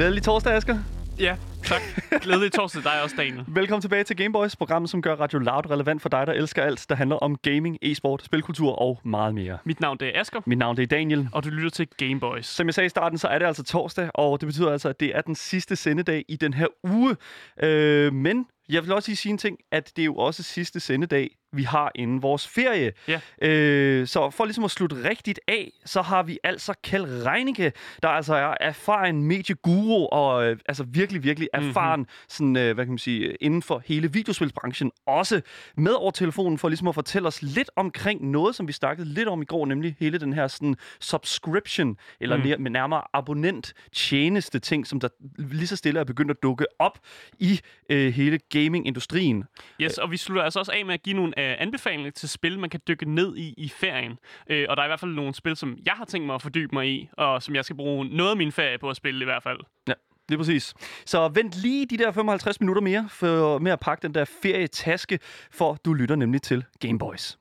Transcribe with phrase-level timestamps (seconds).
[0.00, 0.78] Glædelig torsdag, Asger.
[1.18, 1.80] Ja, tak.
[2.22, 3.44] Glædelig torsdag dig også, Daniel.
[3.48, 6.86] Velkommen tilbage til Gameboys, programmet, som gør Radio Loud relevant for dig, der elsker alt,
[6.88, 9.58] der handler om gaming, e-sport, spilkultur og meget mere.
[9.64, 11.28] Mit navn det er Asger, Mit navn det er Daniel.
[11.32, 12.46] og du lytter til Gameboys.
[12.46, 15.00] Som jeg sagde i starten, så er det altså torsdag, og det betyder altså, at
[15.00, 17.16] det er den sidste sendedag i den her uge.
[17.62, 20.80] Øh, men jeg vil også lige sige en ting, at det er jo også sidste
[20.80, 22.92] sendedag, vi har inden vores ferie.
[23.08, 23.20] Ja.
[23.42, 28.08] Øh, så for ligesom at slutte rigtigt af, så har vi altså Kjeld Reinicke, der
[28.08, 32.28] altså er erfaren medieguru og øh, altså virkelig, virkelig erfaren mm-hmm.
[32.28, 34.90] sådan, øh, hvad kan man sige, inden for hele videospilsbranchen.
[35.06, 35.40] Også
[35.76, 39.28] med over telefonen for ligesom at fortælle os lidt omkring noget, som vi snakkede lidt
[39.28, 42.42] om i går, nemlig hele den her sådan subscription, eller Mm.
[42.42, 45.08] nær, nærmere abonnent tjeneste ting, som der
[45.38, 46.98] lige så stille er begyndt at dukke op
[47.38, 49.44] i øh, hele gamingindustrien.
[49.80, 52.58] Yes, og vi slutter altså også af med at give nogle øh, anbefalinger til spil,
[52.58, 54.18] man kan dykke ned i i ferien.
[54.50, 56.42] Øh, og der er i hvert fald nogle spil, som jeg har tænkt mig at
[56.42, 59.20] fordybe mig i, og som jeg skal bruge noget af min ferie på at spille
[59.20, 59.60] i hvert fald.
[59.88, 59.92] Ja,
[60.32, 60.74] er præcis.
[61.06, 65.18] Så vent lige de der 55 minutter mere for, med at pakke den der ferietaske,
[65.50, 67.39] for du lytter nemlig til Gameboys.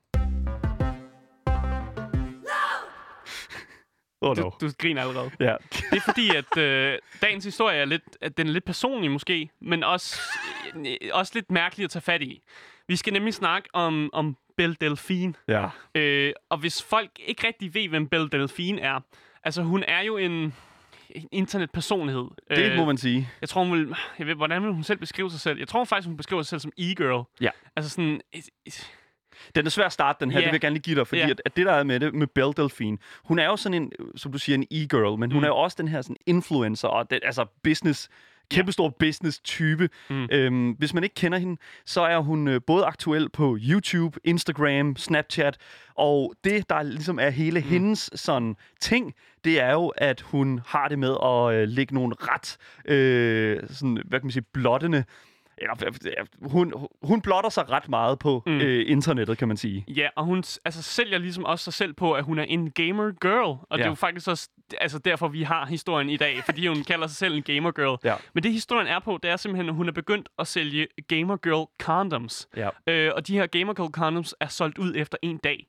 [4.22, 5.31] Oh Du, du griner allerede.
[5.39, 5.56] Ja.
[5.72, 9.50] Det er fordi, at øh, dagens historie er lidt, at den er lidt personlig måske,
[9.62, 10.22] men også,
[10.75, 12.42] øh, også lidt mærkelig at tage fat i.
[12.88, 15.34] Vi skal nemlig snakke om, om Belle Delphine.
[15.47, 15.70] ja.
[15.95, 19.00] Øh, og hvis folk ikke rigtig ved, hvem Belle Delphine er,
[19.44, 20.53] altså hun er jo en,
[21.31, 22.25] internetpersonlighed.
[22.50, 23.30] Det må man sige.
[23.42, 25.59] Jeg tror, hun vil, jeg ved, hvordan vil hun selv beskrive sig selv?
[25.59, 27.23] Jeg tror faktisk, hun beskriver sig selv som e-girl.
[27.42, 27.50] Ja.
[27.75, 28.22] Altså sådan...
[28.34, 28.92] Et, et,
[29.56, 30.40] Den er svær at starte, den her.
[30.40, 30.45] Ja.
[30.45, 31.30] Det vil jeg gerne lige give dig, fordi Ja.
[31.30, 33.92] at, at det, der er med det, med Belle Delphine, hun er jo sådan en,
[34.16, 35.44] som du siger, en e-girl, men hun Mm.
[35.44, 38.09] er jo også den her sådan influencer, og den, altså business,
[38.52, 39.90] kæmpestor business-type.
[40.09, 40.28] Mm.
[40.31, 44.96] Øhm, hvis man ikke kender hende, så er hun øh, både aktuel på YouTube, Instagram,
[44.96, 45.58] Snapchat,
[45.96, 47.66] og det, der ligesom er hele mm.
[47.68, 52.16] hendes sådan ting, det er jo, at hun har det med at øh, lægge nogle
[52.20, 52.58] ret,
[52.94, 55.03] øh, sådan, hvad kan man sige, blottende,
[55.62, 58.62] eller, hun, hun blotter sig ret meget på Mm.
[58.62, 59.86] øh, internettet, kan man sige.
[59.88, 63.12] ja, og hun altså, sælger ligesom også sig selv på, at hun er en gamer
[63.12, 63.42] girl.
[63.44, 63.90] Og det er Ja.
[63.90, 64.50] jo faktisk også
[64.81, 67.98] altså, derfor, vi har historien i dag, fordi hun kalder sig selv en gamer girl.
[68.03, 68.16] Ja.
[68.34, 71.38] Men det historien er på, det er simpelthen, at hun er begyndt at sælge gamer
[71.38, 72.48] girl condoms.
[72.58, 72.69] Ja.
[72.88, 75.68] Øh, og de her gamer girl condoms er solgt ud efter en dag.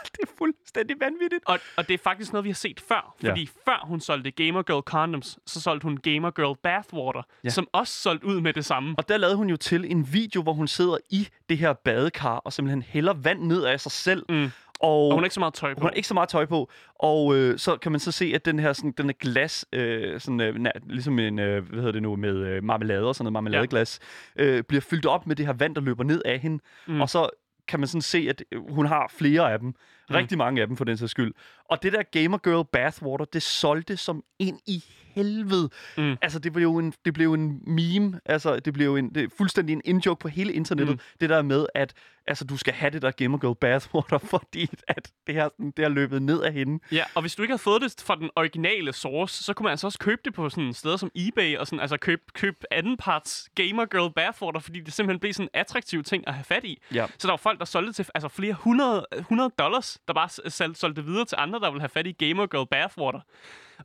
[0.12, 1.44] Det er fuldstændig vanvittigt.
[1.46, 3.14] Og, og det er faktisk noget, vi har set før.
[3.22, 3.30] Ja.
[3.30, 7.48] Fordi før hun solgte Gamer Girl condoms, så solgte hun Gamer Girl bathwater, Ja.
[7.50, 8.94] som også solgte ud med det samme.
[8.98, 12.36] Og der lavede hun jo til en video, hvor hun sidder i det her badekar
[12.36, 14.22] og simpelthen hælder vand ned af sig selv.
[14.28, 14.50] Mm.
[14.82, 15.80] Og, Og hun har ikke så meget tøj på.
[15.80, 16.70] hun har ikke så meget tøj på.
[16.94, 20.20] Og øh, så kan man så se, at den her sådan, den er glas, øh,
[20.20, 23.24] sådan, øh, nær, ligesom en, øh, hvad hedder det nu, med øh, marmelade og sådan
[23.24, 23.98] noget marmeladeglas,
[24.36, 26.62] øh, bliver fyldt op med det her vand, der løber ned af hende.
[26.86, 27.00] Mm.
[27.00, 27.28] Og så
[27.70, 29.74] kan man sådan se, at øh, hun har flere af dem.
[30.10, 30.16] Mm.
[30.16, 31.32] Rigtig mange af dem, for den sags skyld.
[31.70, 34.84] Og det der Gamer Girl Bathwater, det solgte som ind i
[35.14, 35.70] helvede.
[35.96, 36.16] Mm.
[36.22, 38.20] Altså, det blev jo en, det blev en meme.
[38.24, 40.94] Altså, det blev en, det fuldstændig en in-joke på hele internettet.
[40.94, 41.00] Mm.
[41.20, 41.94] Det der med, at
[42.26, 45.84] altså, du skal have det der Gamer Girl Bathwater, fordi at det her, sådan, det
[45.84, 46.84] har løbet ned af hende.
[46.92, 49.70] Ja, og hvis du ikke havde fået det fra den originale source, så kunne man
[49.70, 53.48] altså også købe det på sådan steder som eBay, og sådan, altså købe, købe andenparts
[53.54, 56.82] Gamer Girl bathwater, fordi det simpelthen blev sådan en attraktiv ting at have fat i.
[56.94, 57.06] Ja.
[57.18, 60.40] Så der var folk, der solgte til altså flere hundrede, 100 dollars, der bare s-
[60.48, 63.20] salg, solgte det videre til andre, der ville have fat i Gamer Girl bathwater.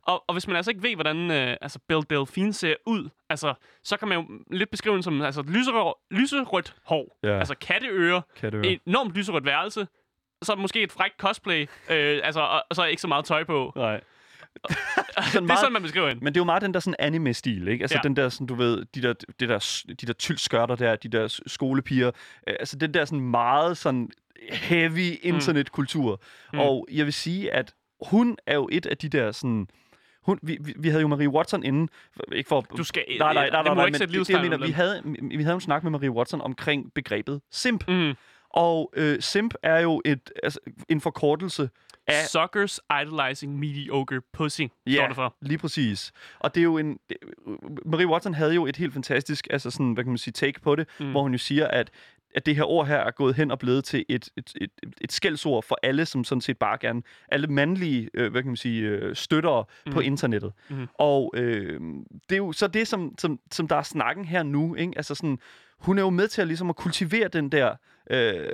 [0.02, 3.54] Og, og hvis man altså ikke ved, hvordan øh, altså Belle Delphine ser ud, altså,
[3.84, 7.38] så kan man jo lidt beskrive den som altså, lyserød, lyserødt hår, Ja.
[7.38, 9.86] altså katteører, det et enormt lyserødt værelse,
[10.42, 13.72] så måske et frækt cosplay, øh, altså, og, og så ikke så meget tøj på.
[13.76, 14.00] Nej.
[15.32, 16.24] det er sådan, man beskriver hende.
[16.24, 17.82] Men det er jo meget den der sådan anime-stil, ikke?
[17.82, 18.00] Altså Ja.
[18.08, 21.40] den der sådan, du ved, de der, det der, de der tyldskørter der, de der
[21.46, 22.10] skolepiger.
[22.48, 24.10] Øh, altså den der sådan meget sådan
[24.50, 26.20] heavy internetkultur.
[26.52, 26.56] Mm.
[26.56, 26.60] Mm.
[26.60, 29.68] Og jeg vil sige, at hun er jo et af de der sådan...
[30.22, 31.88] Hun, vi, vi, vi havde jo Marie Watson inden,
[32.32, 32.60] ikke for...
[32.60, 35.02] Du skal, Nej, nej, nej, nej, nej, ikke men det, det, jeg mener, vi havde,
[35.36, 37.88] vi havde en snak med Marie Watson omkring begrebet simp.
[37.88, 38.14] Mm.
[38.50, 41.70] Og øh, simp er jo et, altså, en forkortelse
[42.06, 42.26] af...
[42.26, 45.36] Suckers idolizing mediocre pussy, står Ja, det for.
[45.42, 46.12] lige præcis.
[46.38, 46.98] Og det er jo en...
[47.86, 50.76] Marie Watson havde jo et helt fantastisk, altså sådan, hvad kan man sige, take på
[50.76, 51.04] det, Mm.
[51.06, 51.10] mm.
[51.10, 51.90] hvor hun jo siger, at
[52.36, 55.12] at det her ord her er gået hen og blevet til et, et, et, et,
[55.12, 58.82] skældsord for alle, som sådan set bare gerne, alle mandlige, øh, hvad kan man sige,
[58.82, 59.92] øh, støttere mm.
[59.92, 60.06] på Mhm.
[60.06, 60.52] internettet.
[60.70, 60.86] Mhm.
[60.94, 61.80] Og øh,
[62.28, 64.92] det er jo så det, som, som, som der er snakken her nu, ikke?
[64.96, 65.38] Altså sådan,
[65.78, 67.74] hun er jo med til at, ligesom at kultivere den der,
[68.10, 68.48] øh,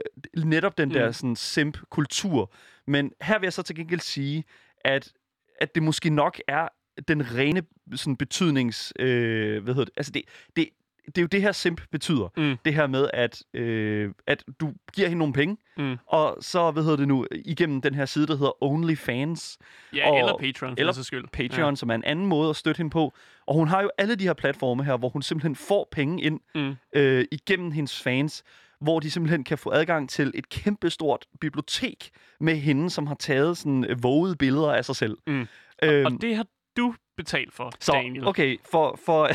[0.44, 1.12] netop den der Mm.
[1.12, 2.52] sådan simp-kultur.
[2.86, 4.44] Men her vil jeg så til gengæld sige,
[4.84, 5.12] at,
[5.60, 6.68] at det måske nok er
[7.08, 7.62] den rene
[7.94, 8.92] sådan, betydnings...
[8.98, 9.94] Øh, hvad hedder det?
[9.96, 10.22] Altså det,
[10.56, 10.68] det,
[11.06, 12.28] det er jo det her simp betyder.
[12.36, 12.56] Mm.
[12.64, 15.96] Det her med, at, øh, at du giver hende nogle penge, Mm.
[16.06, 19.58] og så, hvad hedder det nu, igennem den her side, der hedder OnlyFans,
[19.94, 21.24] Ja, Og- eller Patreon, for eller eller skyld.
[21.32, 21.76] Patreon, ja.
[21.76, 23.12] som er en anden måde at støtte hende på.
[23.46, 26.40] Og hun har jo alle de her platforme her, hvor hun simpelthen får penge ind.
[26.54, 26.74] Mm.
[26.92, 28.44] øh, igennem hendes fans,
[28.80, 32.10] hvor de simpelthen kan få adgang til et kæmpestort bibliotek
[32.40, 35.18] med hende, som har taget sådan øh, vågede billeder af sig selv.
[35.26, 35.46] Mm.
[35.82, 36.46] Øhm, Og det har
[36.76, 38.26] du betalt for, så, Daniel.
[38.26, 38.98] okay, for...
[39.04, 39.28] for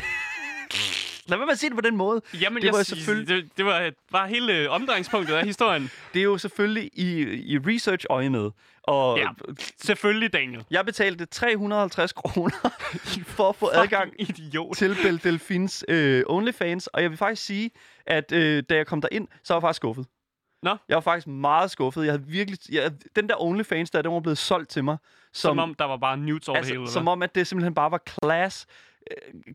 [1.28, 2.22] Lad være med at sige det på den måde.
[2.42, 5.90] Jamen, det var var, selvfølgelig- det, det var bare hele øh, omdrejningspunktet af historien.
[6.14, 7.22] Det er jo selvfølgelig i,
[7.54, 8.52] i research med.
[8.84, 9.28] Og Ja.
[9.82, 10.66] Selvfølgelig, Daniel.
[10.72, 12.56] jeg betalte 350 kroner
[13.38, 14.76] for at få adgang idiot.
[14.76, 16.88] til Belle Delfins øh, OnlyFans.
[16.88, 17.72] Og jeg vil faktisk sige,
[18.06, 20.06] at øh, da jeg kom derind, så var jeg faktisk skuffet.
[20.64, 20.76] Nå.
[20.90, 22.04] Jeg var faktisk meget skuffet.
[22.06, 22.60] Jeg havde virkelig...
[22.72, 24.98] Jeg, den der OnlyFans der, den var blevet solgt til mig.
[25.34, 26.82] Som, som om der var bare nudes over altså, hele.
[26.82, 28.66] eller som om, at det simpelthen bare var class,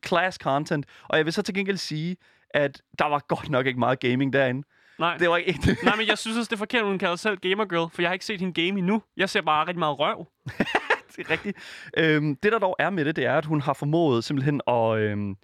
[0.07, 0.87] class content.
[1.09, 2.17] Og jeg vil så til gengæld sige,
[2.51, 4.63] at der var godt nok ikke meget gaming derinde.
[4.99, 5.17] Nej.
[5.17, 5.77] Det var ikke...
[5.85, 7.91] Nej, men jeg synes også, det er forkert, at hun kalder sig selv gamer girl,
[7.95, 9.03] for jeg har ikke set hende game endnu.
[9.17, 10.27] Jeg ser bare rigtig meget røv.
[11.17, 11.59] det er rigtigt.
[11.97, 14.99] Øhm, det, der dog er med det, det er, at hun har formået simpelthen at,
[14.99, 15.37] øhm,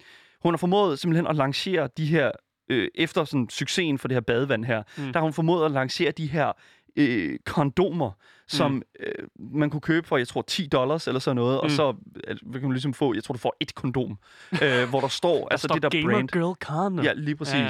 [0.43, 2.31] hun har formået simpelthen at lancere de her,
[2.69, 4.83] øh, efter sådan succesen for det her badevand her.
[4.97, 5.03] Mm.
[5.13, 6.51] der har hun formået at lancere de her
[6.95, 8.11] øh, kondomer,
[8.49, 8.81] som mm.
[8.99, 11.63] øh, man kunne købe for, jeg tror, 10 dollars eller sådan noget, mm.
[11.63, 11.95] og så
[12.27, 14.17] øh, kan du ligesom få, jeg tror, du får et kondom,
[14.63, 16.29] øh, hvor der står, altså står det der gamer brand.
[16.29, 17.05] girl condom.
[17.05, 17.55] Ja, lige præcis.
[17.55, 17.69] Ja.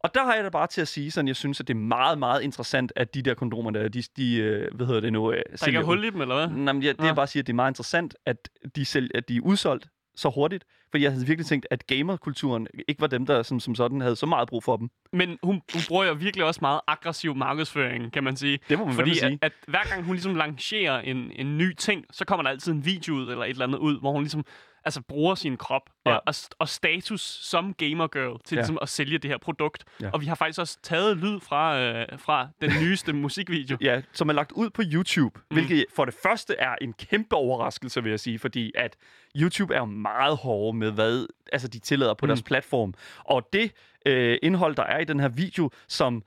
[0.00, 1.78] Og der har jeg da bare til at sige sådan, jeg synes, at det er
[1.78, 5.32] meget, meget interessant, at de der kondomer der, de, de øh, hvad hedder det nu,
[5.32, 6.48] øh, Der ikke er hul i dem, eller hvad?
[6.48, 9.10] Nej, men jeg, det jeg bare siger, at det er meget interessant, at de, selv,
[9.14, 10.64] at de er udsolgt så hurtigt.
[10.90, 14.16] Fordi jeg havde virkelig tænkt, at gamerkulturen ikke var dem, der som, som sådan havde
[14.16, 14.90] så meget brug for dem.
[15.12, 18.58] Men hun, hun bruger jo virkelig også meget aggressiv markedsføring, kan man sige.
[18.68, 19.32] Det må man Fordi sige.
[19.32, 22.72] at, at hver gang hun ligesom lancerer en, en ny ting, så kommer der altid
[22.72, 24.44] en video ud, eller et eller andet ud, hvor hun ligesom
[24.88, 26.12] altså, bruger sin krop Ja.
[26.14, 28.60] og, og, og status som gamergirl til Ja.
[28.60, 29.84] ligesom at sælge det her produkt.
[30.00, 30.10] Ja.
[30.10, 33.76] Og vi har faktisk også taget lyd fra, øh, fra den nyeste musikvideo.
[33.80, 35.56] Ja, som er lagt ud på YouTube, mm.
[35.56, 38.96] hvilket for det første er en kæmpe overraskelse, vil jeg sige, fordi at
[39.36, 42.28] YouTube er meget hårde med, hvad altså, de tillader på mm.
[42.28, 42.94] deres platform.
[43.24, 43.72] Og det
[44.06, 46.22] øh, indhold, der er i den her video, som,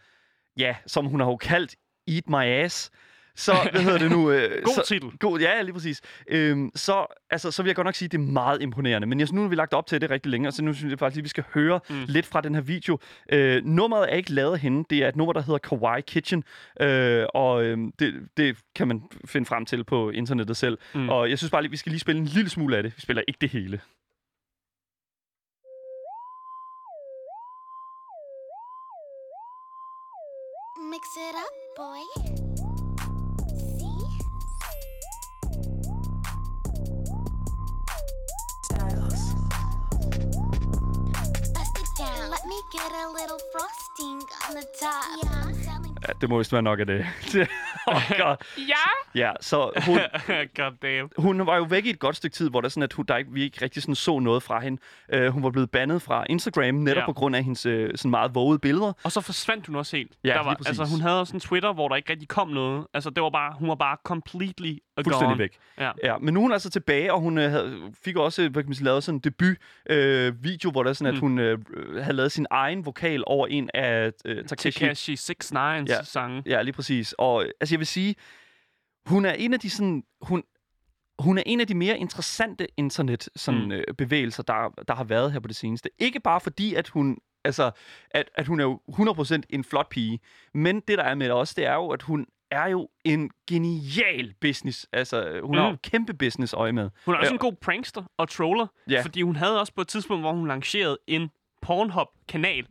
[0.57, 1.75] ja, som hun har jo kaldt
[2.07, 2.91] Eat My Ass,
[3.35, 4.21] så, hvad hedder det nu?
[4.31, 5.09] Øh, God så, titel.
[5.19, 6.01] God, ja, ja, lige præcis.
[6.27, 9.07] Øhm, så, altså, så vil jeg godt nok sige, at det er meget imponerende.
[9.07, 10.99] Men jeg, nu har vi lagt op til det rigtig længe, så nu synes jeg
[10.99, 11.95] faktisk, at vi skal høre mm.
[12.07, 12.97] lidt fra den her video.
[13.31, 14.85] Øh, nummeret er ikke lavet af hende.
[14.89, 16.43] Det er et nummer, der hedder Kawaii Kitchen.
[16.81, 20.77] Øh, og øh, det, det kan man finde frem til på internettet selv.
[20.93, 21.01] Mm.
[21.01, 21.09] Mm.
[21.09, 22.93] Og jeg synes bare lige, vi skal lige spille en lille smule af det.
[22.95, 23.81] Vi spiller ikke det hele.
[30.91, 32.30] Mix it up, boy.
[46.07, 46.99] Ja, det må vist være nok af det.
[47.93, 48.35] oh God.
[48.57, 48.85] Ja!
[49.15, 49.99] Ja, så hun,
[50.59, 51.09] God damn.
[51.17, 53.17] hun var jo væk i et godt stykke tid, hvor der sådan, at hun, der
[53.17, 54.81] ikke, vi ikke rigtig sådan så noget fra hende.
[55.17, 57.05] Uh, hun var blevet bandet fra Instagram, netop ja.
[57.05, 58.93] På grund af hendes uh, sådan meget vågede billeder.
[59.03, 60.11] Og så forsvandt hun også helt.
[60.23, 60.79] Ja, der lige var, præcis.
[60.79, 62.87] altså, hun havde også en Twitter, hvor der ikke rigtig kom noget.
[62.93, 65.57] Altså, det var bare, hun var bare completely Fuldstændig væk.
[65.79, 65.91] Ja.
[66.03, 68.69] Ja, men nu er hun altså tilbage, og hun øh, havde, fik også hvad kan
[68.69, 69.57] man sige, lavet sådan en debut
[69.89, 71.27] øh, video, hvor der er sådan, at Mm.
[71.29, 71.57] hun øh,
[72.01, 74.71] havde lavet sin egen vokal over en af øh, Takashi.
[74.71, 75.57] Tekashi 69's
[75.89, 76.03] Ja.
[76.03, 76.43] sange.
[76.45, 77.15] Ja, lige præcis.
[77.17, 78.15] Og øh, altså jeg vil sige,
[79.05, 80.43] hun er en af de sådan, hun,
[81.19, 83.63] hun er en af de mere interessante internet sådan.
[83.65, 83.71] Mm.
[83.71, 85.89] øh, bevægelser, der, der har været her på det seneste.
[85.99, 87.71] Ikke bare fordi, at hun altså,
[88.11, 90.19] at, at hun er jo 100% en flot pige,
[90.53, 93.31] men det, der er med det også, det er jo, at hun er jo en
[93.49, 94.87] genial business.
[94.93, 95.57] Altså, hun mm.
[95.57, 95.77] har jo Mm.
[95.77, 96.89] kæmpe business øje med.
[97.05, 97.33] Hun er også Ja.
[97.33, 99.01] en god prankster og troller, Ja.
[99.01, 101.29] fordi hun havde også på et tidspunkt, hvor hun lancerede en
[101.61, 102.65] Pornhub-kanal.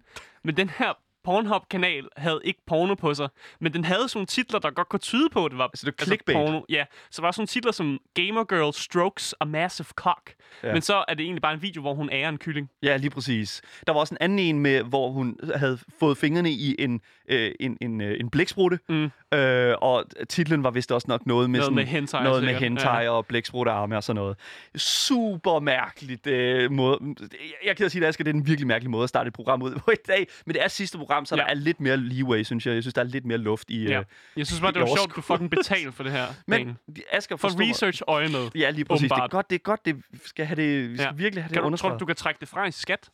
[0.44, 0.92] Men den her
[1.24, 3.28] Pornhub-kanal havde ikke porno på sig,
[3.60, 5.94] men den havde sådan titler, der godt kunne tyde på, at det var Altså, det
[6.00, 6.36] var clickbait.
[6.36, 6.60] porno.
[6.68, 10.34] Ja, så var sådan titler som Gamer Girl Strokes a Massive Cock.
[10.62, 10.72] Ja.
[10.72, 12.70] Men så er det egentlig bare en video, hvor hun ærer en kylling.
[12.82, 13.62] Ja, lige præcis.
[13.86, 17.52] Der var også en anden en, med, hvor hun havde fået fingrene i en, øh,
[17.60, 19.10] en, en, øh, en blæksprutte, Mm.
[19.38, 22.54] øh, og titlen var vist også nok noget med, Noget sådan, med hentai, noget med
[22.54, 23.10] hentai Ja.
[23.10, 24.36] og blæksprutte arme og sådan noget.
[24.76, 26.98] Super mærkeligt øh, måde.
[27.20, 27.28] Jeg-
[27.66, 29.74] Jeg kan sige, at det er en virkelig mærkelig måde at starte et program ud
[29.84, 31.42] på i dag, men det er sidste program, så ja.
[31.42, 32.74] Der er lidt mere leeway, synes jeg.
[32.74, 33.82] Jeg synes, der er lidt mere luft i...
[33.84, 33.98] Ja.
[33.98, 34.04] Øh,
[34.36, 36.26] Jeg synes bare, det var i sjovt, du får den betalt for det her.
[36.46, 36.78] men
[37.12, 38.48] Asger for research øje med.
[38.54, 39.10] Ja, lige præcis.
[39.10, 41.12] Det er godt, det er godt, det vi skal have det, vi skal Ja.
[41.12, 41.94] virkelig have det Kan du, tror understreget.
[41.94, 43.08] du, du kan trække det fra i skat?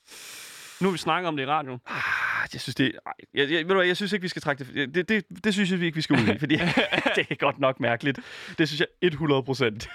[0.81, 1.81] Nu vi snakket om det i radioen.
[1.87, 1.97] Ah,
[2.53, 4.65] jeg synes, det, ej, jeg, jeg, ved du hvad, jeg synes ikke, vi skal trække
[4.65, 4.95] det.
[4.95, 6.57] Det, det, det synes jeg ikke, vi skal ud i, fordi
[7.17, 8.19] det er godt nok mærkeligt.
[8.59, 9.88] Det synes jeg 100 procent.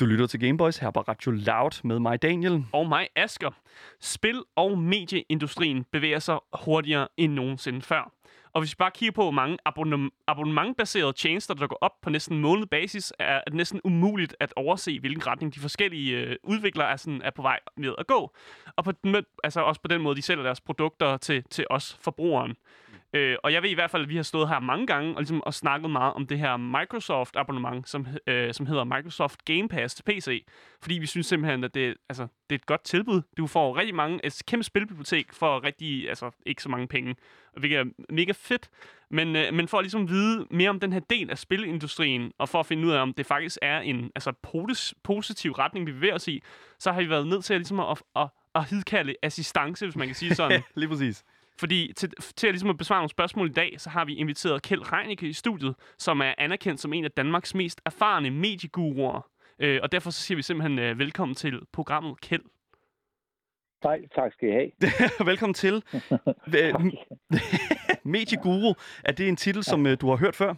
[0.00, 2.64] Du lytter til Gameboys her på Radio Loud med mig, Daniel.
[2.72, 3.50] Og mig, Asker.
[4.00, 8.12] Spil- og medieindustrien bevæger sig hurtigere end nogensinde før.
[8.52, 12.10] Og hvis vi bare kigger på, hvor mange abonnement, abonnementbaserede tjenester, der går op på
[12.10, 16.90] næsten månedlig basis, er det næsten umuligt at overse, hvilken retning de forskellige øh, udviklere
[16.90, 18.34] er, sådan, er på vej med at gå.
[18.76, 21.98] Og på den, altså også på den måde, de sælger deres produkter til, til os
[22.00, 22.56] forbrugeren.
[23.16, 25.20] Øh, og jeg ved i hvert fald, at vi har stået her mange gange og,
[25.20, 29.94] ligesom, og snakket meget om det her Microsoft-abonnement, som, øh, som hedder Microsoft Game Pass
[29.94, 30.46] til PC.
[30.82, 33.22] Fordi vi synes simpelthen, at det, altså, det er et godt tilbud.
[33.36, 37.16] Du får rigtig mange, et kæmpe spilbibliotek for rigtig, altså ikke så mange penge,
[37.56, 38.68] hvilket er mega fedt.
[39.10, 42.48] Men, øh, men for at ligesom vide mere om den her del af spilindustrien, og
[42.48, 45.92] for at finde ud af, om det faktisk er en altså, pos- positiv retning, vi
[45.92, 46.42] bevæger os i,
[46.78, 50.08] så har vi været nødt til at, ligesom at, at, at hidkalde assistance, hvis man
[50.08, 50.62] kan sige sådan.
[50.74, 51.24] Lige præcis.
[51.58, 54.62] Fordi til, til at, ligesom at besvare nogle spørgsmål i dag, så har vi inviteret
[54.62, 59.30] Kjeld Reinicke i studiet, som er anerkendt som en af Danmarks mest erfarne medieguruer.
[59.58, 62.42] Øh, og derfor så siger vi simpelthen øh, velkommen til programmet Kjeld.
[63.84, 64.70] Nej, tak skal I have.
[65.30, 65.82] velkommen til.
[68.14, 70.54] Medieguru, er det en titel, som øh, du har hørt før?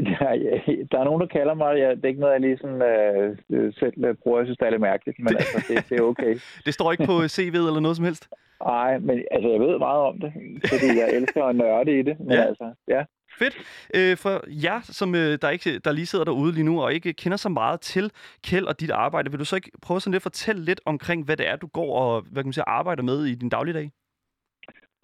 [0.00, 0.54] Ja, ja,
[0.92, 1.78] der er nogen, der kalder mig.
[1.78, 4.38] Ja, det er ikke noget, jeg lige sådan, øh, selv prøver.
[4.38, 5.36] Jeg synes, det er lidt mærkeligt, men det...
[5.36, 6.34] altså, det, det er okay.
[6.66, 8.28] det står ikke på CV'et eller noget som helst?
[8.64, 10.32] Nej, men altså, jeg ved meget om det,
[10.68, 12.20] fordi jeg elsker at nørde i det.
[12.20, 12.42] Men ja.
[12.42, 13.04] altså, ja.
[13.38, 13.56] Fedt.
[13.96, 14.34] Øh, for
[14.64, 17.48] jer, som øh, der, ikke, der lige sidder derude lige nu og ikke kender så
[17.48, 18.10] meget til
[18.44, 21.24] Kjeld og dit arbejde, vil du så ikke prøve sådan lidt at fortælle lidt omkring,
[21.24, 23.90] hvad det er, du går og hvad kan man sige, arbejder med i din dagligdag?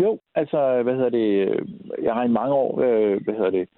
[0.02, 1.28] Jo, altså, hvad hedder det,
[2.02, 3.68] jeg har i mange år, øh, hvad hedder det,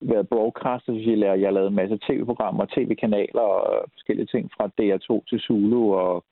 [0.00, 4.50] været broadcaster, så jeg, jeg har lavet en masse tv-programmer, tv-kanaler og øh, forskellige ting
[4.56, 6.24] fra DR2 til Zulu og,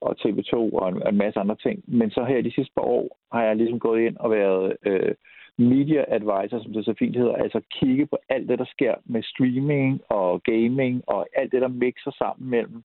[0.00, 1.84] og TV2 og en, en masse andre ting.
[1.86, 5.14] Men så her de sidste par år har jeg ligesom gået ind og været øh,
[5.58, 9.22] media advisor, som det så fint hedder, altså kigge på alt det, der sker med
[9.22, 12.82] streaming og gaming og alt det, der mixer sammen mellem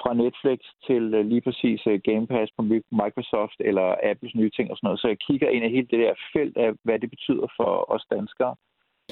[0.00, 2.62] fra Netflix til øh, lige præcis øh, Game Pass på
[3.02, 5.00] Microsoft eller Apples nye ting og sådan noget.
[5.00, 8.04] Så jeg kigger ind i hele det der felt af, hvad det betyder for os
[8.10, 8.54] danskere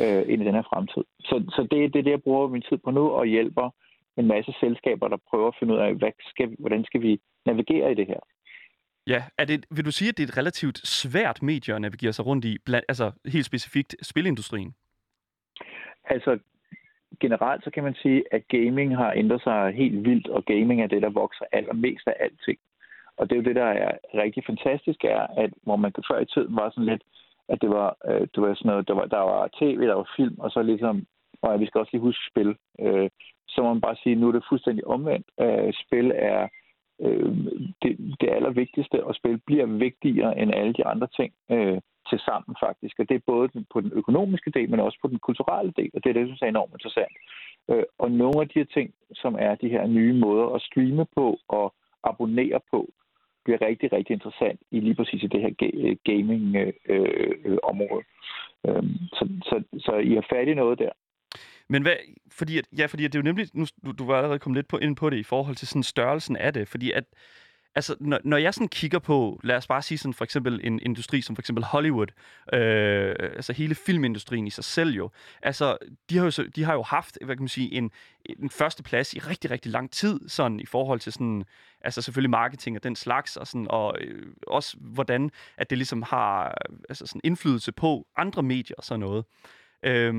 [0.07, 1.04] uh, ind i den her fremtid.
[1.21, 3.71] Så, så det er det, det, jeg bruger min tid på nu og hjælper
[4.16, 7.92] en masse selskaber, der prøver at finde ud af, hvad skal, hvordan skal vi navigere
[7.92, 8.21] i det her.
[9.07, 12.12] Ja, er det, vil du sige, at det er et relativt svært medie at navigere
[12.12, 14.75] sig rundt i, blandt, altså helt specifikt spilindustrien?
[16.04, 16.38] Altså,
[17.21, 20.87] generelt så kan man sige, at gaming har ændret sig helt vildt, og gaming er
[20.87, 22.59] det, der vokser allermest af alting.
[23.16, 26.26] Og det er jo det, der er rigtig fantastisk, er, at hvor man før i
[26.26, 27.02] tiden var sådan lidt,
[27.52, 30.11] at det var, øh, det var sådan noget, der var, der var tv, der var
[30.16, 31.07] film, og så ligesom,
[31.42, 32.57] og vi skal også lige huske spil.
[32.80, 33.11] Øh,
[33.49, 35.26] så må man bare sige, at nu er det fuldstændig omvendt.
[35.40, 36.49] Øh, spil er
[37.00, 37.33] øh,
[37.83, 41.78] det, det allervigtigste, og spil bliver vigtigere end alle de andre ting øh,
[42.09, 42.99] til sammen faktisk.
[42.99, 46.04] Og det er både på den økonomiske del, men også på den kulturelle del, og
[46.04, 47.14] det er det, jeg synes er enormt interessant.
[47.71, 51.07] Øh, og nogle af de her ting, som er de her nye måder at streame
[51.16, 52.80] på og abonnere på,
[53.44, 58.04] bliver rigtig, rigtig interessant i lige præcis i det her øh, gaming-område.
[58.64, 60.90] Øh, øh, øhm, så, så, så I har fat i noget der.
[61.68, 61.97] Men hvad,
[62.38, 64.59] fordi at, ja, fordi at det er jo nemlig, nu, du, du var allerede kommet
[64.59, 67.04] lidt på, ind på det i forhold til sådan størrelsen af det, fordi at,
[67.74, 70.80] altså, når, når jeg sådan kigger på, lad os bare sige sådan for eksempel en
[70.82, 72.06] industri som for eksempel Hollywood,
[72.52, 75.10] øh, altså hele filmindustrien i sig selv jo,
[75.42, 75.78] altså,
[76.10, 77.90] de har jo, så, de har jo haft, hvad kan man sige, en,
[78.24, 81.44] en første plads i rigtig, rigtig lang tid, sådan i forhold til sådan,
[81.80, 86.02] altså selvfølgelig marketing og den slags, og, sådan, og øh, også hvordan, at det ligesom
[86.02, 86.54] har
[86.88, 89.24] altså sådan indflydelse på andre medier og sådan noget.
[89.82, 90.14] Øh,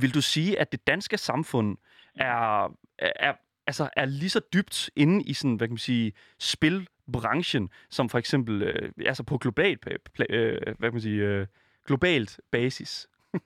[0.00, 1.76] vil du sige, at det danske samfund
[2.14, 2.64] er,
[2.98, 3.34] er,
[3.66, 8.18] altså er lige så dybt inde i sådan, hvad kan man sige, spilbranchen, som for
[8.18, 9.88] eksempel øh, altså på globalt,
[10.30, 11.46] øh, hvad kan man sige, øh,
[11.86, 13.08] globalt basis?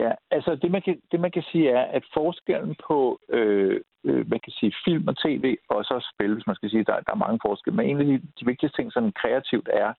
[0.00, 4.30] ja, altså det man, kan, det man kan sige er, at forskellen på, øh, øh,
[4.30, 7.12] man kan sige, film og tv, og så spil, hvis man skal sige, der, der
[7.12, 9.92] er mange forskelle, men en af de, de vigtigste ting sådan kreativt er,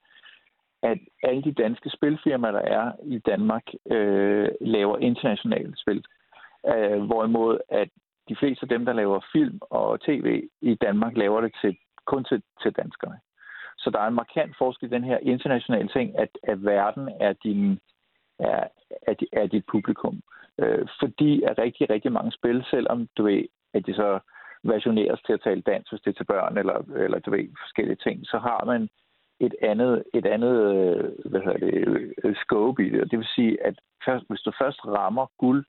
[0.83, 6.05] at alle de danske spilfirmaer, der er i Danmark, øh, laver internationale spil.
[6.67, 7.89] Øh, hvorimod at
[8.29, 12.23] de fleste af dem, der laver film og tv i Danmark, laver det til, kun
[12.23, 13.19] til, til danskerne.
[13.77, 17.33] Så der er en markant forskel i den her internationale ting, at, at verden er,
[17.33, 17.79] din,
[18.39, 18.67] er,
[19.07, 20.21] er, er dit publikum.
[20.59, 24.19] Øh, fordi at rigtig, rigtig mange spil, selvom du ved, at de så
[24.63, 28.01] versioneres til at tale dansk, hvis det er til børn, eller, eller du ved, forskellige
[28.03, 28.89] ting, så har man
[29.39, 33.11] et andet, et andet øh, hvad hedder det, øh, scope i det.
[33.11, 35.65] Det vil sige, at først, hvis du først rammer guld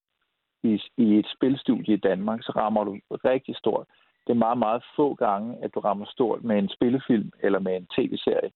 [0.72, 3.86] i, i et spilstudie i Danmark, så rammer du rigtig stort.
[4.26, 7.76] Det er meget, meget få gange, at du rammer stort med en spillefilm eller med
[7.76, 8.50] en tv-serie.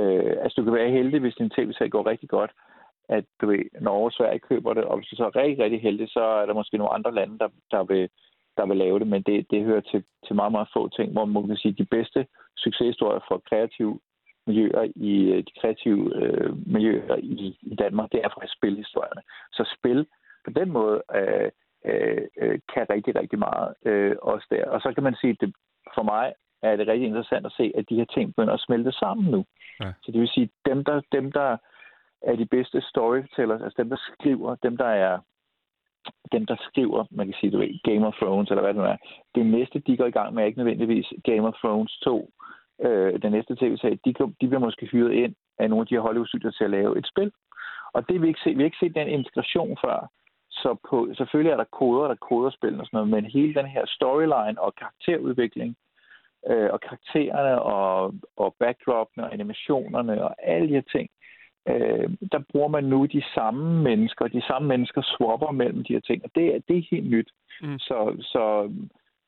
[0.00, 2.50] Øh, altså, du kan være heldig, hvis din tv-serie går rigtig godt,
[3.08, 5.82] at du ved, Norge og Sverige køber det, og hvis du så er rigtig, rigtig
[5.82, 8.08] heldig, så er der måske nogle andre lande, der, der vil
[8.56, 11.24] der vil lave det, men det, det hører til, til meget, meget få ting, hvor
[11.24, 12.26] man kan sige, at de bedste
[12.56, 14.00] succeshistorier for kreative
[14.46, 19.22] miljøer i øh, de kreative øh, miljøer i, i Danmark, det er faktisk spilhistorierne.
[19.52, 20.06] Så spil
[20.44, 21.50] på den måde øh,
[21.84, 24.64] øh, øh, kan rigtig, rigtig meget øh, også der.
[24.66, 25.54] Og så kan man sige, at det,
[25.94, 26.32] for mig
[26.62, 29.44] er det rigtig interessant at se, at de her ting begynder at smelte sammen nu.
[29.80, 29.92] Ja.
[30.02, 31.56] Så det vil sige, dem der, dem, der
[32.22, 35.18] er de bedste storytellers, altså dem, der skriver, dem, der er
[36.32, 38.88] dem, der skriver, man kan sige, du ved, Game of Thrones, eller hvad det nu
[38.88, 38.96] er,
[39.34, 42.30] det næste, de går i gang med, er ikke nødvendigvis Game of Thrones 2,
[42.80, 46.00] øh, den næste tv-serie, de, de bliver måske hyret ind af nogle af de her
[46.00, 47.32] Hollywood-studier til at lave et spil.
[47.92, 48.50] Og det vi ikke se.
[48.50, 50.08] Vi har ikke set den integration før.
[50.62, 53.66] Så på, selvfølgelig er der koder, der koder spil og sådan noget, men hele den
[53.66, 55.76] her storyline og karakterudvikling,
[56.50, 61.08] øh, og karaktererne og, og backdropene og animationerne og alle de her ting,
[61.68, 66.00] øh, der bruger man nu de samme mennesker, de samme mennesker swapper mellem de her
[66.00, 67.30] ting, og det, er, det er helt nyt.
[67.62, 67.78] Mm.
[67.78, 68.72] Så, så,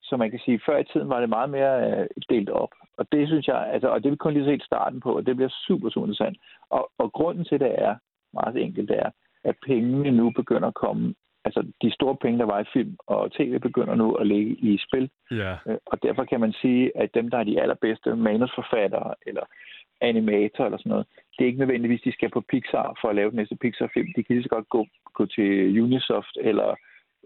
[0.03, 3.13] så man kan sige, før i tiden var det meget mere øh, delt op, og
[3.13, 5.53] det synes jeg, altså, og det vil kun lige se starten på, og det bliver
[5.67, 6.39] super, super interessant.
[6.71, 7.97] Og, og grunden til det er,
[8.35, 9.11] meget enkelt, det er,
[9.45, 11.15] at pengene nu begynder at komme
[11.45, 14.79] altså de store penge, der var i film og tv, begynder nu at ligge i
[14.87, 15.11] spil.
[15.31, 15.53] Ja.
[15.67, 19.45] Øh, og derfor kan man sige, at dem, der er de allerbedste manusforfattere eller
[20.01, 21.07] animatorer eller sådan noget,
[21.39, 24.09] det er ikke nødvendigvis, de skal på Pixar for at lave den næste Pixar-film.
[24.17, 26.75] De kan lige så godt gå, gå til Unisoft eller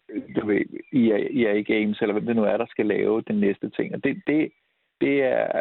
[0.09, 0.61] øh, du ved,
[0.93, 3.95] EA, EA Games, eller hvem det nu er, der skal lave den næste ting.
[3.95, 4.51] Og det, det,
[5.01, 5.61] det, er,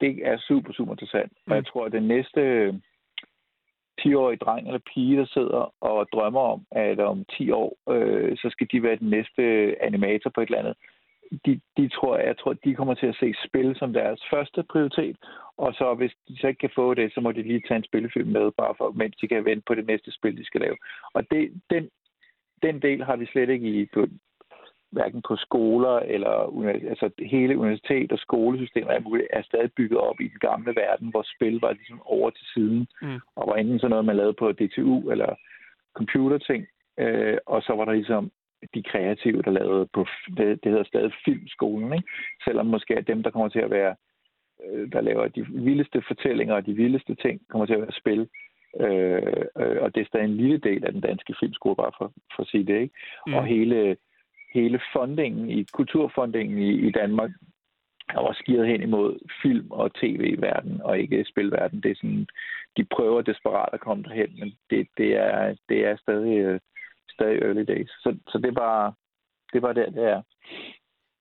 [0.00, 1.32] det er super, super interessant.
[1.46, 1.50] Mm.
[1.50, 2.40] Og jeg tror, at den næste
[4.00, 8.48] 10-årig dreng eller pige, der sidder og drømmer om, at om 10 år, øh, så
[8.50, 9.42] skal de være den næste
[9.82, 10.76] animator på et eller andet.
[11.46, 15.16] De, de tror, jeg tror, de kommer til at se spil som deres første prioritet,
[15.56, 17.84] og så hvis de så ikke kan få det, så må de lige tage en
[17.90, 20.76] spillefilm med, bare for, mens de kan vente på det næste spil, de skal lave.
[21.14, 21.88] Og det, den,
[22.62, 24.06] den del har vi slet ikke i, på,
[24.90, 26.34] hverken på skoler eller
[26.88, 31.08] altså hele universitet og skolesystemet er, muligt, er stadig bygget op i den gamle verden,
[31.10, 33.20] hvor spil var ligesom over til siden, mm.
[33.36, 35.34] og var enten sådan noget, man lavede på DTU eller
[35.94, 36.66] computerting,
[36.98, 38.30] øh, og så var der ligesom
[38.74, 42.08] de kreative, der lavede på, det, det hedder stadig filmskolen, ikke?
[42.44, 43.94] selvom måske er dem, der kommer til at være,
[44.64, 48.28] øh, der laver de vildeste fortællinger og de vildeste ting, kommer til at være spil.
[48.80, 52.12] Øh, øh, og det er stadig en lille del af den danske filmskole, bare for,
[52.36, 52.80] for at sige det.
[52.80, 52.94] Ikke?
[53.26, 53.34] Mm.
[53.34, 53.96] Og hele
[54.60, 57.30] hele fundingen i kulturfundingen i, i Danmark
[58.08, 61.82] er også gearet hen imod film- og tv-verden, og ikke spilverden.
[61.82, 62.26] Det er sådan,
[62.76, 66.60] de prøver desperat at komme derhen, men det, det, er, det er stadig, øh,
[67.10, 67.90] stadig early days.
[67.90, 68.92] Så, så det er bare,
[69.52, 70.22] det er bare der, det er.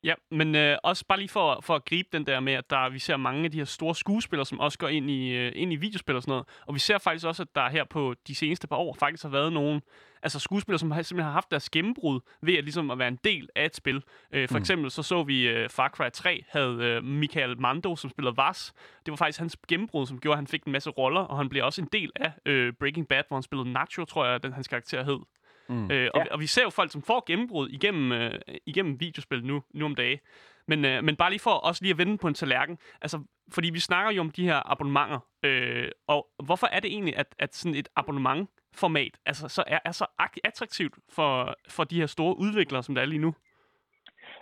[0.07, 2.89] Ja, men øh, også bare lige for, for at gribe den der med, at der,
[2.89, 5.73] vi ser mange af de her store skuespillere, som også går ind i, øh, ind
[5.73, 6.45] i videospil og sådan noget.
[6.67, 9.29] Og vi ser faktisk også, at der her på de seneste par år faktisk har
[9.29, 9.81] været nogle
[10.23, 13.19] altså skuespillere, som har, simpelthen har haft deres gennembrud ved at, ligesom at være en
[13.23, 14.03] del af et spil.
[14.31, 14.61] Øh, for mm.
[14.61, 18.73] eksempel så så vi uh, Far Cry 3 havde uh, Michael Mando, som spillede Vars.
[19.05, 21.49] Det var faktisk hans gennembrud, som gjorde, at han fik en masse roller, og han
[21.49, 24.53] blev også en del af uh, Breaking Bad, hvor han spillede Nacho, tror jeg, den
[24.53, 25.19] hans karakter hed.
[25.69, 25.91] Mm.
[25.91, 26.33] Øh, og, ja.
[26.33, 28.33] og vi ser jo folk, som får gennembrud igennem, øh,
[28.65, 30.19] igennem videospil nu, nu om dage.
[30.67, 32.77] Men, øh, men bare lige for også lige at vende på en tallerken.
[33.01, 33.19] Altså,
[33.53, 35.19] fordi vi snakker jo om de her abonnementer.
[35.43, 39.91] Øh, og hvorfor er det egentlig, at, at sådan et abonnementformat altså, så er, er
[39.91, 40.05] så
[40.43, 43.33] attraktivt for, for de her store udviklere, som der er lige nu?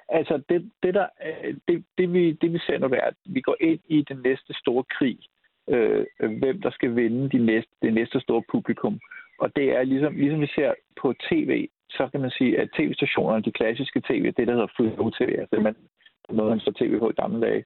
[0.09, 3.41] Altså, det, det, der, øh, det, det, vi, det vi ser nu, er, at vi
[3.41, 5.19] går ind i den næste store krig.
[5.69, 8.99] Øh, hvem der skal vinde de næste, det næste store publikum.
[9.39, 13.43] Og det er ligesom, ligesom vi ser på tv, så kan man sige, at tv-stationerne,
[13.43, 15.75] de klassiske tv, det der hedder Flow TV, altså man,
[16.29, 17.63] noget, man så tv på i gamle dage,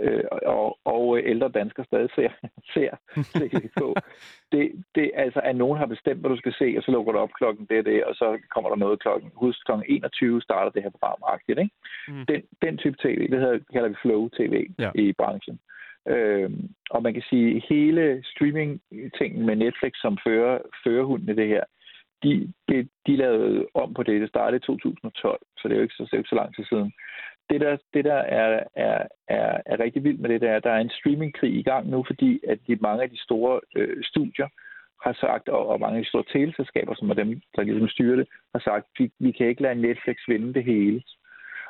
[0.00, 2.30] øh, og, og ældre danskere stadig ser,
[2.74, 2.90] ser
[3.34, 3.94] tv på.
[4.52, 7.18] Det, det altså, at nogen har bestemt, hvad du skal se, og så lukker du
[7.18, 10.82] op klokken det det, og så kommer der noget klokken, husk klokken 21 starter det
[10.82, 11.70] her program, ikke?
[12.08, 12.26] Mm.
[12.26, 14.90] Den, den type tv, det hedder, kalder vi Flow TV ja.
[14.94, 15.54] i branchen.
[15.54, 16.50] Øh, Øh,
[16.90, 21.64] og man kan sige, hele streaming-tingen med Netflix som fører, førerhunden i det her,
[22.22, 24.20] de, de, de lavede om på det.
[24.20, 26.56] Det startede i 2012, så det er jo ikke så, det er ikke så lang
[26.56, 26.92] tid siden.
[27.50, 30.64] Det, der, det, der er, er, er, er rigtig vildt med det, der er, at
[30.64, 34.04] der er en streamingkrig i gang nu, fordi at de, mange af de store øh,
[34.04, 34.48] studier
[35.04, 38.16] har sagt, og, og mange af de store teleselskaber, som er dem, der ligesom styrer
[38.16, 41.02] det, har sagt, vi, vi kan ikke lade Netflix vinde det hele.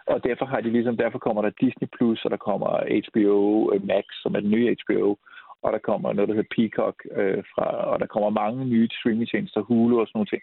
[0.07, 2.69] Og derfor har de ligesom, derfor kommer der Disney Plus, og der kommer
[3.07, 5.17] HBO øh, Max, som er den nye HBO,
[5.63, 9.61] og der kommer noget, der hedder Peacock øh, fra, og der kommer mange nye streamingtjenester,
[9.61, 10.43] Hulu og sådan noget ting.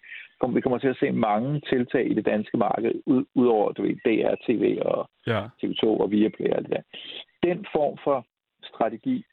[0.56, 3.96] Vi kommer til at se mange tiltag i det danske marked, ud, udover du ved,
[4.06, 5.48] DR, TV og ja.
[5.64, 6.82] TV2 og Viaplay og det der.
[7.44, 8.26] Den form for
[8.64, 9.26] strategi,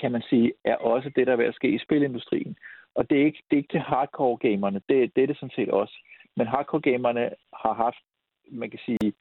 [0.00, 2.56] kan man sige, er også det, der er ved at ske i spilindustrien.
[2.94, 5.56] Og det er ikke, det er ikke til hardcore gamerne, det, det er det sådan
[5.56, 5.94] set også.
[6.36, 7.30] Men hardcore gamerne
[7.62, 8.02] har haft
[8.50, 9.12] man kan sige,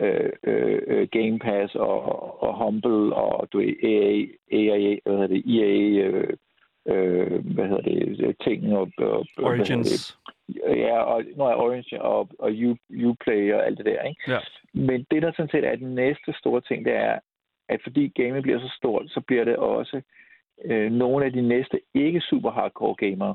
[0.00, 5.26] øh, øh, øh, Game Pass og, og Humble og du ved, EA, EA, hvad hedder
[5.26, 6.36] det, EA, øh,
[6.88, 10.18] øh, hvad hedder det, ting og, og hedder det, Origins.
[10.66, 12.76] Ja, og nu er Orange og, og U,
[13.08, 14.22] Uplay og alt det der, ikke?
[14.28, 14.38] Ja.
[14.74, 17.18] Men det, der sådan set er den næste store ting, det er,
[17.68, 20.00] at fordi gaming bliver så stort, så bliver det også
[20.64, 23.34] øh, nogle af de næste ikke super hardcore gamere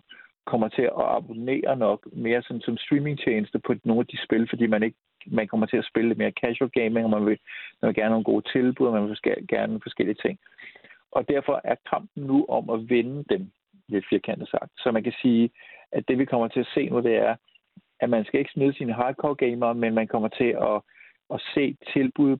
[0.51, 4.67] kommer til at abonnere nok mere sådan, som streamingtjeneste på nogle af de spil, fordi
[4.67, 4.97] man ikke
[5.31, 7.39] man kommer til at spille lidt mere casual gaming, og man vil,
[7.81, 10.39] man vil gerne nogle gode tilbud, og man vil gerne forskellige ting.
[11.11, 13.51] Og derfor er kampen nu om at vinde dem,
[13.87, 14.71] lidt firkantet sagt.
[14.77, 15.49] Så man kan sige,
[15.91, 17.35] at det vi kommer til at se nu, det er,
[17.99, 20.81] at man skal ikke smide sine hardcore gamere, men man kommer til at,
[21.33, 22.37] at se tilbud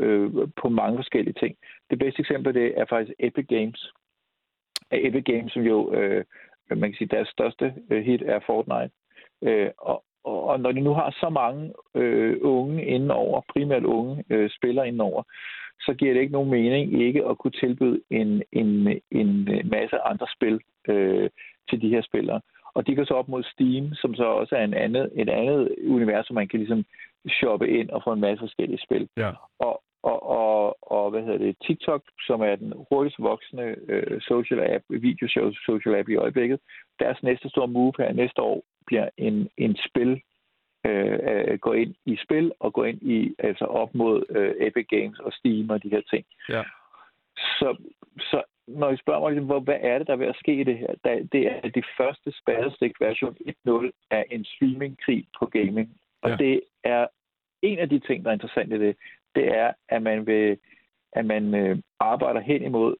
[0.00, 0.30] øh,
[0.62, 1.56] på mange forskellige ting.
[1.90, 3.92] Det bedste eksempel, det er faktisk Epic Games.
[4.90, 6.24] Epic Games, som jo, øh,
[6.70, 8.94] man kan sige, deres største øh, hit er Fortnite.
[9.42, 14.24] Øh, og, og, og når de nu har så mange øh, unge indenover, primært unge
[14.30, 15.22] øh, spillere indenover,
[15.80, 20.26] så giver det ikke nogen mening ikke at kunne tilbyde en, en, en masse andre
[20.36, 21.30] spil øh,
[21.70, 22.40] til de her spillere.
[22.74, 25.74] Og de går så op mod Steam, som så også er en andet, et andet
[25.86, 26.84] univers, hvor man kan ligesom
[27.28, 29.08] shoppe ind og få en masse forskellige spil.
[29.16, 29.30] Ja.
[29.58, 34.60] Og, og, og, og hvad hedder det, TikTok, som er den hurtigst voksende øh, social
[34.74, 35.28] app, video
[35.66, 36.60] social app i øjeblikket,
[36.98, 40.22] deres næste store move her næste år bliver en, en spil,
[40.86, 45.18] øh, gå ind i spil og gå ind i, altså op mod øh, Epic Games
[45.18, 46.24] og Steam og de her ting.
[46.48, 46.62] Ja.
[47.36, 47.76] Så,
[48.18, 50.54] så når I spørger mig, ligesom, hvor, hvad er det, der er ved at ske
[50.60, 50.94] i det her?
[51.04, 53.36] Der, det er det første spadestik version
[53.68, 56.00] 1.0 af en streamingkrig på gaming.
[56.22, 56.36] Og ja.
[56.36, 57.06] det er
[57.62, 58.96] en af de ting, der er interessant i det,
[59.34, 60.58] det er, at man vil
[61.12, 62.94] at man øh, arbejder hen imod,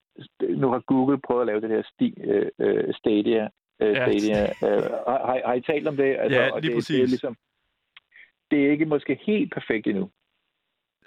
[0.57, 3.49] nu har Google prøvet at lave det der sti, øh, øh, Stadia,
[3.83, 4.07] øh, Ja.
[4.07, 4.43] Stadia.
[4.43, 6.17] Øh, har, har- I talt om det?
[6.19, 6.97] Altså, Ja, og lige det, præcis.
[6.97, 7.37] Det er, ligesom,
[8.51, 10.11] det er ikke måske helt perfekt endnu.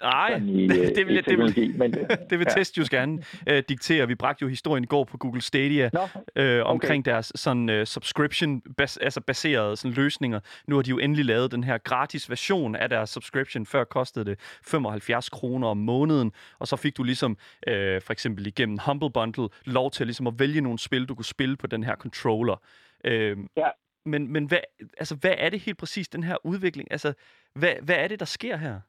[0.02, 2.54] Nej, i, øh, det, vil, det, vil, men, øh, det vil ja.
[2.54, 4.08] Test jo gerne øh, diktere.
[4.08, 6.08] Vi bragte jo historien i går på Google Stadia Nå,
[6.42, 10.40] øh, omkring deres sådan øh, subscription bas, altså baserede sådan løsninger.
[10.66, 13.66] Nu har de jo endelig lavet den her gratis version af deres subscription.
[13.66, 18.46] Før kostede det 75 kroner om måneden, og så fik du ligesom øh, for eksempel
[18.46, 21.84] igennem Humble Bundle lov til ligesom at vælge nogle spil, du kunne spille på den
[21.84, 22.56] her controller.
[23.04, 23.68] Øh, Ja.
[24.06, 24.58] Men, men hvad,
[24.98, 26.88] altså, hvad er det helt præcis, den her udvikling?
[26.90, 27.12] Altså,
[27.54, 28.80] hvad, hvad er det, der sker her?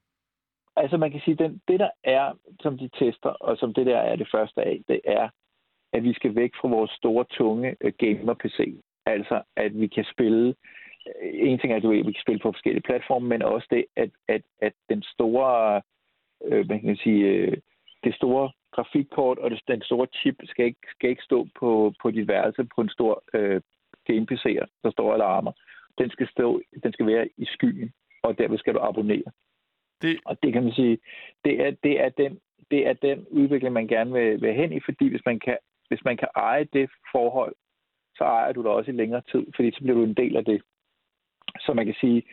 [0.78, 3.98] Altså man kan sige, den, det der er, som de tester, og som det der
[3.98, 5.30] er det første af, det er,
[5.94, 8.80] at vi skal væk fra vores store, tunge øh, gamer-PC.
[9.06, 10.56] Altså at vi kan spille,
[11.08, 13.68] øh, en ting er, at du ved, vi kan spille på forskellige platforme, men også
[13.72, 15.82] det, at, at, at den store,
[16.46, 17.58] øh, man kan sige, øh,
[18.04, 22.12] det store grafikkort og det, den store chip skal ikke, skal ikke stå på, på
[22.12, 23.62] dit værelse på en stor øh,
[24.10, 25.52] game-PC'er, der står alarmer.
[25.98, 27.92] Den skal, stå, den skal være i skyen,
[28.24, 29.32] og derved skal du abonnere.
[30.02, 30.98] Det, Og det kan man sige,
[31.46, 32.40] det er, det er, den,
[32.72, 35.58] det er den udvikling, man gerne vil, vil hen i, fordi hvis man, kan,
[35.88, 37.56] hvis man kan eje det forhold,
[38.16, 40.46] så ejer du det også i længere tid, fordi så bliver du en del af
[40.46, 40.62] det.
[41.60, 42.24] Så man kan sige,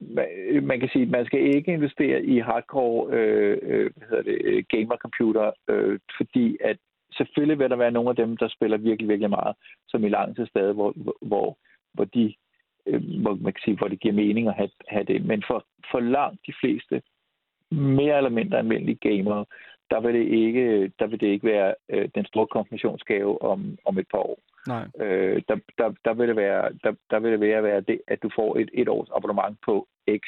[0.00, 0.26] man,
[0.62, 4.64] man kan sige, man skal ikke investere i hardcore øh, øh hvad hedder det, øh,
[4.68, 6.78] gamer-computer, øh, fordi at
[7.16, 9.56] selvfølgelig vil der være nogle af dem, der spiller virkelig, virkelig meget,
[9.88, 11.58] som i lang tid stadig, hvor, hvor,
[11.94, 12.34] hvor de
[13.22, 15.24] hvor, man kan sige, hvor det giver mening at have, have det.
[15.24, 17.02] Men for, for langt de fleste
[17.70, 19.44] mere eller mindre almindelige gamere,
[19.90, 23.98] der vil det ikke, der vil det ikke være øh, den store konfirmationsgave om, om
[23.98, 24.38] et par år.
[24.66, 24.84] nej.
[25.00, 28.22] Øh, der, der, der, vil det være, der, der vil det være, være det, at
[28.22, 30.22] du får et, et års abonnement på X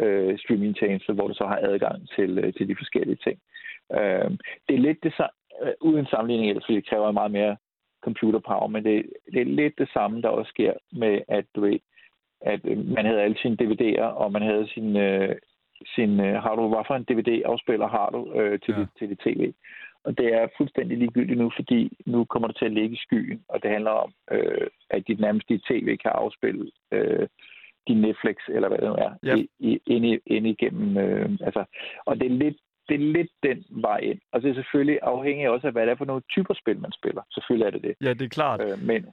[0.00, 3.38] øh, streamingtjeneste, hvor du så har adgang til, øh, til de forskellige ting.
[3.92, 4.30] Øh,
[4.68, 7.56] det er lidt det samme, øh, uden sammenligning, ellers, fordi det kræver meget mere
[8.04, 11.60] computer power, men det, det er lidt det samme, der også sker med, at du
[11.60, 11.78] ved,
[12.40, 15.36] at øh, man havde alle sine DVD'er, og man havde sin, øh,
[15.94, 18.80] sin øh, har du, hvad for en DVD-afspiller har du øh, til, Ja.
[18.80, 19.52] dit, til dit tv?
[20.04, 23.42] Og det er fuldstændig ligegyldigt nu, fordi nu kommer det til at ligge i skyen,
[23.48, 27.28] og det handler om, øh, at dit nærmest dit tv kan afspille øh,
[27.88, 29.34] din Netflix, eller hvad det nu er, Ja.
[29.86, 30.96] ind, i, ind igennem.
[30.96, 31.64] Øh, altså,
[32.04, 32.56] og det er, lidt,
[32.90, 34.20] det er lidt den vej ind.
[34.32, 36.92] Og det er selvfølgelig afhængigt også af, hvad det er for nogle typer spil, man
[36.92, 37.22] spiller.
[37.30, 37.94] Selvfølgelig er det det.
[38.06, 38.60] Ja, det er klart.
[38.60, 39.06] Øh, men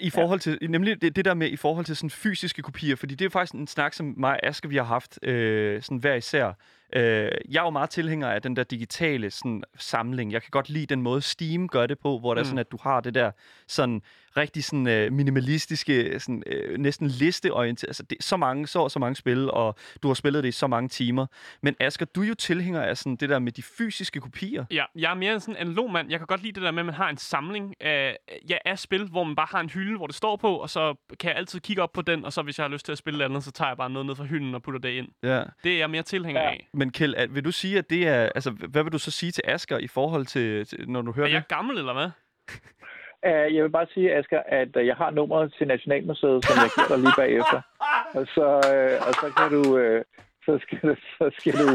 [0.00, 3.14] I forhold til, nemlig det, det der med i forhold til sådan fysiske kopier, fordi
[3.14, 6.14] det er faktisk en snak, som mig og Asger, vi har haft øh, sådan hver
[6.14, 6.52] især.
[6.96, 10.32] Øh, jeg er jo meget tilhænger af den der digitale sådan, samling.
[10.32, 12.46] Jeg kan godt lide den måde, Steam gør det på, hvor det er Mm.
[12.46, 13.30] sådan, at du har det der
[13.68, 14.02] sådan
[14.36, 17.88] rigtig sådan øh, minimalistiske, sådan, øh, næsten listeorienteret.
[17.88, 20.66] Altså, det så mange, så så mange spil, og du har spillet det i så
[20.66, 21.26] mange timer.
[21.62, 24.64] Men Asger, du er jo tilhænger af sådan det der med de fysiske kopier.
[24.70, 26.10] Ja, jeg er mere en sådan analog mand.
[26.10, 28.16] Jeg kan godt lide det der med, at man har en samling af,
[28.48, 30.94] ja, af spil, hvor man bare har en hylde, hvor det står på, og så
[31.20, 32.98] kan jeg altid kigge op på den, og så hvis jeg har lyst til at
[32.98, 35.08] spille det andet, så tager jeg bare noget ned fra hylden og putter det ind.
[35.22, 35.42] Ja.
[35.64, 36.50] Det er jeg mere tilhænger Ja.
[36.50, 36.68] af.
[36.74, 38.20] Men men Kjeld, vil du sige, at det er...
[38.36, 41.26] Altså, hvad vil du så sige til Asger i forhold til, til når du hører
[41.26, 41.48] Er jeg det?
[41.48, 42.10] gammel, eller hvad?
[43.54, 46.88] Jeg vil bare sige, Asger, at uh, jeg har nummeret til Nationalmuseet, som jeg giver
[46.88, 47.60] dig lige bagefter.
[48.18, 49.62] Og så, uh, og så kan du...
[49.82, 50.00] Uh,
[50.46, 51.68] så skal du, så skal du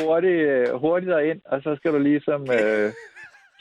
[0.00, 2.40] hurtigt, hurtigt ind, og så skal du ligesom...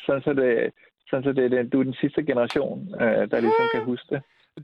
[0.05, 0.73] Sådan så det,
[1.09, 2.87] sådan så det, det, du er den sidste generation,
[3.31, 4.21] der ligesom kan huske det.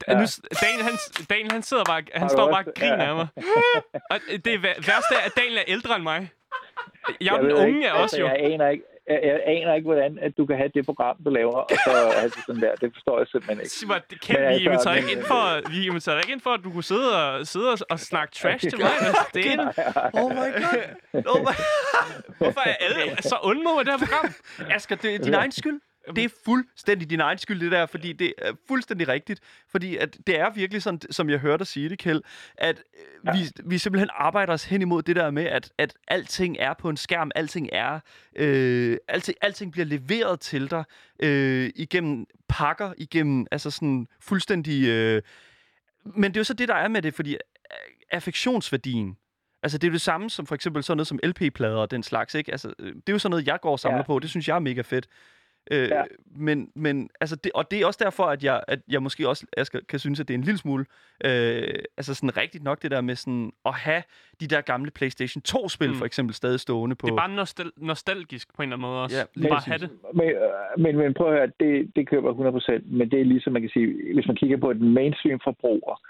[0.08, 0.14] Ja.
[0.14, 0.26] Nu,
[0.62, 0.94] Daniel, han,
[1.30, 3.10] Daniel, han sidder bare, han står bare også- og griner ja.
[3.10, 3.28] af mig.
[4.12, 6.30] Og det væ- værste er, at Daniel er ældre end mig.
[7.22, 8.26] Jeg er den unge ikke, af os altså, jo.
[8.28, 11.30] Jeg aner, ikke, jeg, jeg aner ikke, hvordan at du kan have det program, du
[11.30, 12.76] laver, og så er det sådan der.
[12.76, 13.70] Det forstår jeg simpelthen ikke.
[13.70, 16.42] Sig mig, det kan Men vi altså, inviterer ikke ind for, vi inviterer ikke ind
[16.42, 18.92] for, at du kunne sidde og, sidde og, og snakke trash til mig.
[19.02, 19.60] Altså, det er en,
[20.22, 20.84] Oh my god!
[21.34, 21.54] Oh my...
[22.40, 24.34] hvorfor er alle så onde mod det her program?
[24.76, 25.80] Asger, det er din egen skyld.
[26.16, 29.40] Det er fuldstændig din egen skyld, det der, fordi det er fuldstændig rigtigt.
[29.70, 32.22] Fordi at det er virkelig sådan, som jeg hørte dig sige det, Kjeld,
[32.58, 32.84] at
[33.26, 33.32] ja.
[33.32, 36.90] vi, vi simpelthen arbejder os hen imod det der med, at, at alting er på
[36.90, 38.00] en skærm, alting er,
[38.36, 40.84] øh, alting, alting bliver leveret til dig
[41.20, 44.88] øh, igennem pakker, igennem altså sådan fuldstændig...
[44.88, 45.22] Øh,
[46.06, 47.40] men det er jo så det, der er med det, fordi øh,
[48.12, 49.18] affektionsværdien,
[49.64, 52.36] Altså, det er det samme som for eksempel sådan noget som LP-plader og den slags,
[52.36, 52.52] ikke?
[52.52, 53.98] Altså, øh, det er jo sådan noget, jeg går og samler.
[53.98, 54.04] Ja.
[54.04, 54.20] på.
[54.20, 55.08] Det synes jeg er mega fedt.
[55.72, 56.04] Øh, Ja.
[56.36, 59.46] men, men altså det, og det er også derfor, at jeg, at jeg måske også
[59.58, 60.86] Asger, kan synes, at det er en lille smule
[61.26, 61.64] øh,
[61.98, 64.04] altså sådan rigtigt nok det der med sådan at have
[64.40, 65.96] de der gamle PlayStation 2-spil Mm.
[65.96, 67.06] for eksempel stadig stående på.
[67.08, 69.18] Det er bare nostal- nostalgisk på en eller anden måde også.
[69.18, 69.90] Ja, lige bare have det.
[70.14, 72.28] Men, øh, men, men prøv at høre, det, det køber
[72.70, 75.40] jeg 100%, men det er ligesom, man kan sige, hvis man kigger på et mainstream
[75.44, 76.02] forbruger,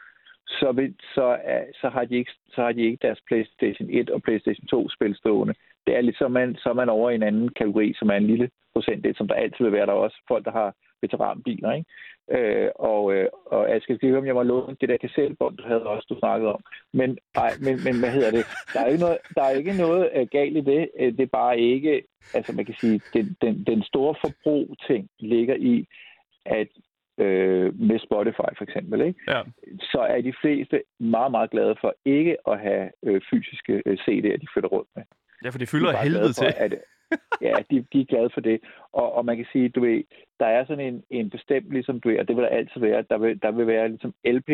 [0.48, 1.38] så, vil, så,
[1.82, 5.16] så, har de ikke, så har de ikke deres PlayStation 1 og PlayStation 2 spil
[5.16, 5.54] stående.
[5.88, 8.50] Det er ligesom, man, så man over i en anden kategori, som er en lille
[8.74, 9.86] procentdel, som der altid vil være.
[9.86, 11.90] Der er også folk, der har veteranbiler, ikke?
[12.32, 15.64] Øh, og, øh, og jeg skal høre, om jeg må låne det der kassettebånd, du
[15.68, 16.62] havde også, du snakkede om.
[16.94, 18.46] Men, ej, men, men hvad hedder det?
[18.74, 20.90] Der er ikke noget, der er ikke noget øh, galt i det.
[21.00, 25.56] Øh, Det er bare ikke, altså man kan sige, den, den, den store forbrug-ting ligger
[25.56, 25.88] i,
[26.46, 26.68] at
[27.18, 29.20] øh, med Spotify for eksempel, ikke?
[29.28, 29.42] Ja.
[29.82, 34.38] så er de fleste meget, meget glade for ikke at have øh, fysiske øh, CD'er,
[34.38, 35.04] de flytter rundt med.
[35.44, 36.54] Ja, for det De fylder er bare helvede til.
[36.58, 36.74] At,
[37.42, 38.60] ja, de, de er glade for det.
[38.94, 40.04] Og, og man kan sige, du ved,
[40.40, 43.06] der er sådan en, en bestemt, ligesom du ved, og det vil der altid være,
[43.10, 44.50] der vil, der vil være ligesom LP,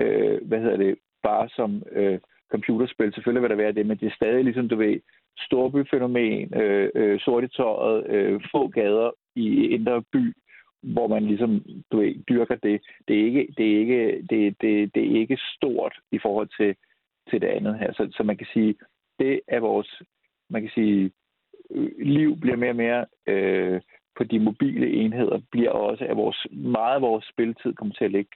[0.00, 2.18] øh, hvad hedder det, bare som øh,
[2.50, 3.14] computerspil.
[3.14, 5.00] Selvfølgelig vil der være det, men det er stadig ligesom, du ved,
[5.38, 10.34] storbyfænomen, øh, øh, sort i tøjet, øh, få gader i indre by,
[10.82, 12.80] hvor man ligesom, du ved, dyrker det.
[13.08, 16.76] Det er ikke, det er ikke, det, det, det er ikke stort i forhold til,
[17.30, 17.92] til det andet her.
[17.92, 18.74] Så, så man kan sige,
[19.18, 20.02] det er vores,
[20.50, 21.10] man kan sige,
[21.70, 23.80] øh, liv bliver mere og mere øh,
[24.16, 28.10] på de mobile enheder, bliver også at vores, meget af vores spilletid kommer til at
[28.10, 28.30] ligge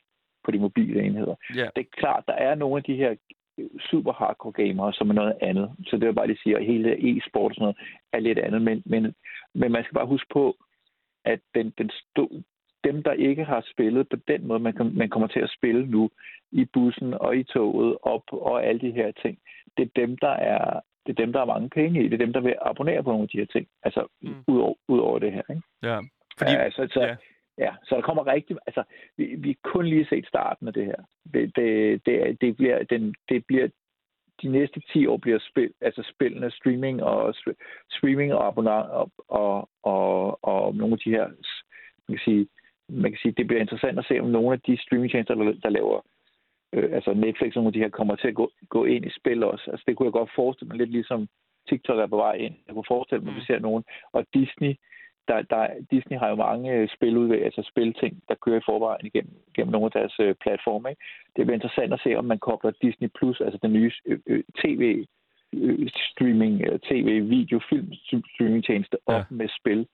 [0.45, 1.35] på de mobile enheder.
[1.55, 1.69] Ja.
[1.77, 3.14] Det er klart, der er nogle af de her
[3.59, 5.71] øh, super hardcore gamere, som er noget andet.
[5.87, 7.77] Så det er bare lige sige, at hele e-sport og sådan noget
[8.12, 8.62] er lidt andet.
[8.62, 9.14] Men, men,
[9.55, 10.57] men man skal bare huske på,
[11.25, 12.31] at den, den stå,
[12.85, 16.11] dem, der ikke har spillet på den måde, man, man kommer til at spille nu
[16.53, 19.38] i bussen og i toget op og alle de her ting,
[19.76, 22.09] det er dem, der er det er dem, der har mange penge i.
[22.09, 23.66] Det er dem, der vil abonnere på nogle af de her ting.
[23.83, 24.35] Altså, Mm.
[24.46, 25.42] ud, over, ud over det her.
[25.50, 25.62] Ikke?
[25.83, 25.98] Ja.
[26.38, 27.16] Fordi, ja, altså, så, ja.
[27.59, 27.74] ja.
[27.85, 28.56] så der kommer rigtig...
[28.66, 28.83] Altså,
[29.16, 30.96] vi, vi har kun lige set starten af det her.
[31.35, 33.68] Det, det, det, er- det, bliver, den, det bliver...
[34.42, 37.35] De næste 10 år bliver spil, altså spillene, streaming og
[37.90, 41.26] streaming og abonnement og, og, og, og nogle af de her,
[42.09, 42.48] man kan sige,
[42.88, 45.68] man kan sige, det bliver interessant at se, om nogle af de streamingtjenester, der, der
[45.68, 46.00] laver
[46.72, 49.11] øh, altså Netflix og nogle af de her, kommer til at gå, gå ind i
[49.18, 49.70] spil også.
[49.70, 51.28] Altså det kunne jeg godt forestille mig lidt ligesom
[51.68, 52.54] TikTok er på vej ind.
[52.66, 53.85] Jeg kunne forestille mig, at vi ser nogen.
[54.12, 54.74] Og Disney,
[55.28, 59.35] der, der, Disney har jo mange øh, spiludvalg, altså spilting, der kører i forvejen igennem,
[59.54, 60.90] gennem nogle af deres øh, platforme.
[60.90, 61.02] Ikke?
[61.37, 64.42] Det bliver interessant at se, om man kobler Disney Plus, altså den nye øh, øh,
[64.62, 65.04] tv
[65.52, 67.92] øh, streaming, øh, tv, video, film
[68.35, 69.24] streamingtjeneste op Ja.
[69.30, 69.87] med spil.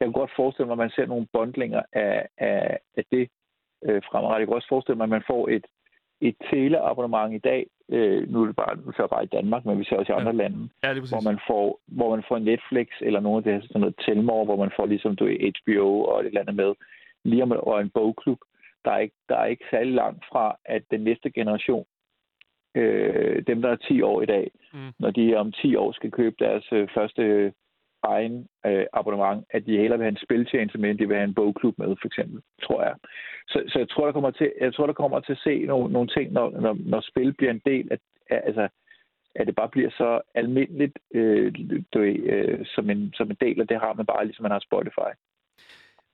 [0.00, 3.28] Jeg kunne godt forestille mig, at man ser nogle bundlinger af, af, af det
[3.84, 4.40] øh, fremadrettet.
[4.40, 5.66] Jeg kan også forestille mig, at man får et,
[6.28, 7.66] et teleabonnement i dag.
[7.96, 10.14] Øh, nu er det bare, nu jeg bare i Danmark, men vi ser også i
[10.14, 10.20] Ja.
[10.20, 13.60] andre lande ja, hvor man får hvor man får Netflix eller nogle af det her
[13.60, 15.24] sådan noget Telmore, hvor man får ligesom du
[15.56, 16.74] HBO og et eller andet med
[17.24, 18.38] lige om og en bogklub.
[18.84, 21.84] Der er ikke der er ikke særlig langt fra at den næste generation
[22.74, 24.92] øh, dem der er 10 år i dag, Mm.
[24.98, 27.52] når de om 10 år skal købe deres øh, første
[28.04, 31.28] egen øh, abonnement, at de hellere vil have en spiltjeneste med, end de vil have
[31.28, 32.94] en bogklub med, for eksempel, tror jeg.
[33.48, 35.92] Så, så jeg tror, der kommer til, jeg tror, der kommer til at se nogle,
[35.92, 37.98] nogle ting, når, når, når spil bliver en del af,
[38.30, 38.68] af altså,
[39.34, 41.54] at det bare bliver så almindeligt øh,
[41.94, 44.58] du øh, som, en, som en del af det har man bare, ligesom man har
[44.58, 45.12] Spotify.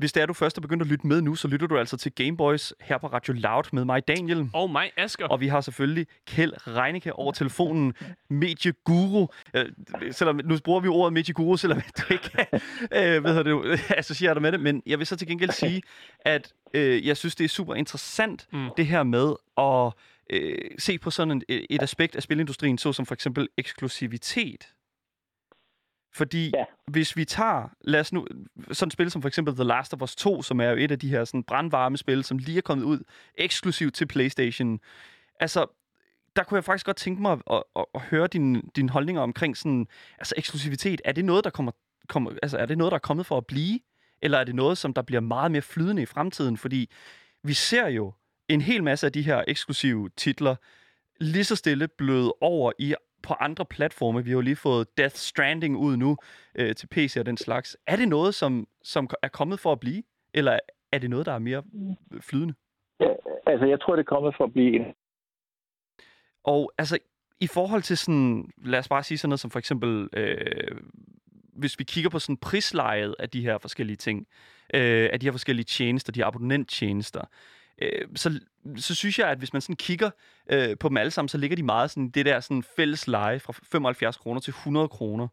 [0.01, 1.97] Hvis det er, du først er begyndt at lytte med nu, så lytter du altså
[1.97, 4.51] til Gameboys her på Radio Loud med mig, Daniel.
[4.55, 5.27] Og mig, Asger.
[5.27, 7.95] Og vi har selvfølgelig Kjeld Reinicke over telefonen,
[8.31, 9.27] medieguru.
[9.55, 9.67] Øh,
[10.11, 12.47] selvom, nu bruger vi ordet medieguru, selvom du ikke
[12.97, 14.61] øh, hvad det, associerer dig med det.
[14.61, 15.83] Men jeg vil så til gengæld sige,
[16.21, 18.69] at øh, jeg synes, det er super interessant, mm.
[18.77, 19.93] det her med at
[20.31, 24.69] øh, se på sådan en, et aspekt af spilindustrien, såsom for eksempel eksklusivitet.
[26.13, 26.65] Fordi ja.
[26.87, 28.27] hvis vi tager, lad os nu,
[28.73, 30.91] sådan et spil som for eksempel The Last of Us 2, som er jo et
[30.91, 33.01] af de her sådan brandvarme spil, som lige er kommet ud
[33.35, 34.81] eksklusivt til PlayStation.
[35.41, 35.67] Altså,
[36.37, 39.23] der kunne jeg faktisk godt tænke mig at, at, at, at høre din, din holdninger
[39.23, 39.87] omkring sådan,
[40.19, 41.01] altså eksklusivitet.
[41.05, 41.73] Er det noget, der kommer,
[42.09, 43.81] kommer, altså er det noget, der er kommet for at blive?
[44.23, 46.57] Eller er det noget, som der bliver meget mere flydende i fremtiden?
[46.57, 46.91] Fordi
[47.43, 48.13] vi ser jo
[48.49, 50.57] en hel masse af de her eksklusive titler
[51.21, 54.25] lige så stille bløde over i på andre platforme.
[54.25, 56.17] Vi har jo lige fået Death Stranding ud nu
[56.55, 57.77] øh, til PC og den slags.
[57.87, 60.03] Er det noget, som, som er kommet for at blive?
[60.35, 60.59] Eller
[60.93, 61.63] er det noget, der er mere
[62.21, 62.55] flydende?
[63.01, 63.09] Ja,
[63.47, 64.85] altså, jeg tror, det er kommet for at blive.
[66.45, 66.99] Og altså,
[67.41, 70.81] i forhold til sådan, lad os bare sige sådan noget som for eksempel, øh,
[71.53, 74.27] hvis vi kigger på sådan prislejet af de her forskellige ting,
[74.75, 77.25] øh, af de her forskellige tjenester, de her abonnenttjenester,
[77.81, 78.41] øh, så,
[78.77, 80.11] så synes jeg, at hvis man sådan kigger
[80.51, 83.41] øh, på dem alle sammen, så ligger de meget sådan det der sådan fælles leje
[83.41, 85.29] fra 75 kroner til 100 kroner.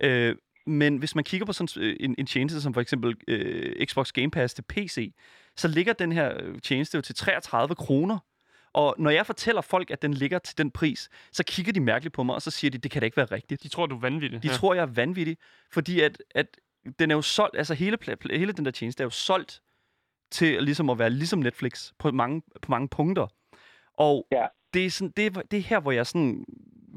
[0.00, 3.86] Øh, men hvis man kigger på sådan øh, en, en tjeneste som for eksempel øh,
[3.86, 5.14] Xbox Game Pass til PC,
[5.56, 8.18] så ligger den her øh, tjeneste jo til 33 kroner.
[8.72, 12.14] Og når jeg fortæller folk, at den ligger til den pris, så kigger de mærkeligt
[12.14, 13.62] på mig, og så siger de, det kan da ikke være rigtigt.
[13.62, 14.42] De tror, du er vanvittig.
[14.42, 14.54] De ja.
[14.54, 15.36] tror, jeg er vanvittig,
[15.72, 16.46] fordi at, at
[16.98, 17.98] den er jo solgt, altså hele,
[18.30, 19.60] hele den der tjeneste er jo solgt
[20.30, 23.26] til ligesom at være ligesom Netflix på mange, på mange punkter.
[23.94, 24.46] Og ja.
[24.74, 26.44] det, er sådan, det, er, det er her, hvor jeg sådan...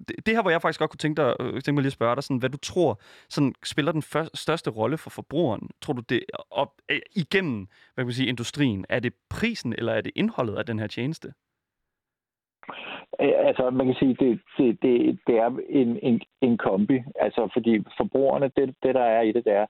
[0.08, 1.94] Det, det her, hvor jeg faktisk godt kunne tænke, dig, øh, tænke mig lige at
[1.94, 5.70] spørge dig, sådan, hvad du tror sådan, spiller den først, største rolle for forbrugeren?
[5.82, 8.86] Tror du det op, øh, igennem hvad kan man sige, industrien?
[8.90, 11.34] Er det prisen, eller er det indholdet af den her tjeneste?
[13.20, 17.00] Altså, man kan sige, det, det, det, det er en, en, en kombi.
[17.16, 19.66] Altså, fordi forbrugerne, det, det der er i det, det er,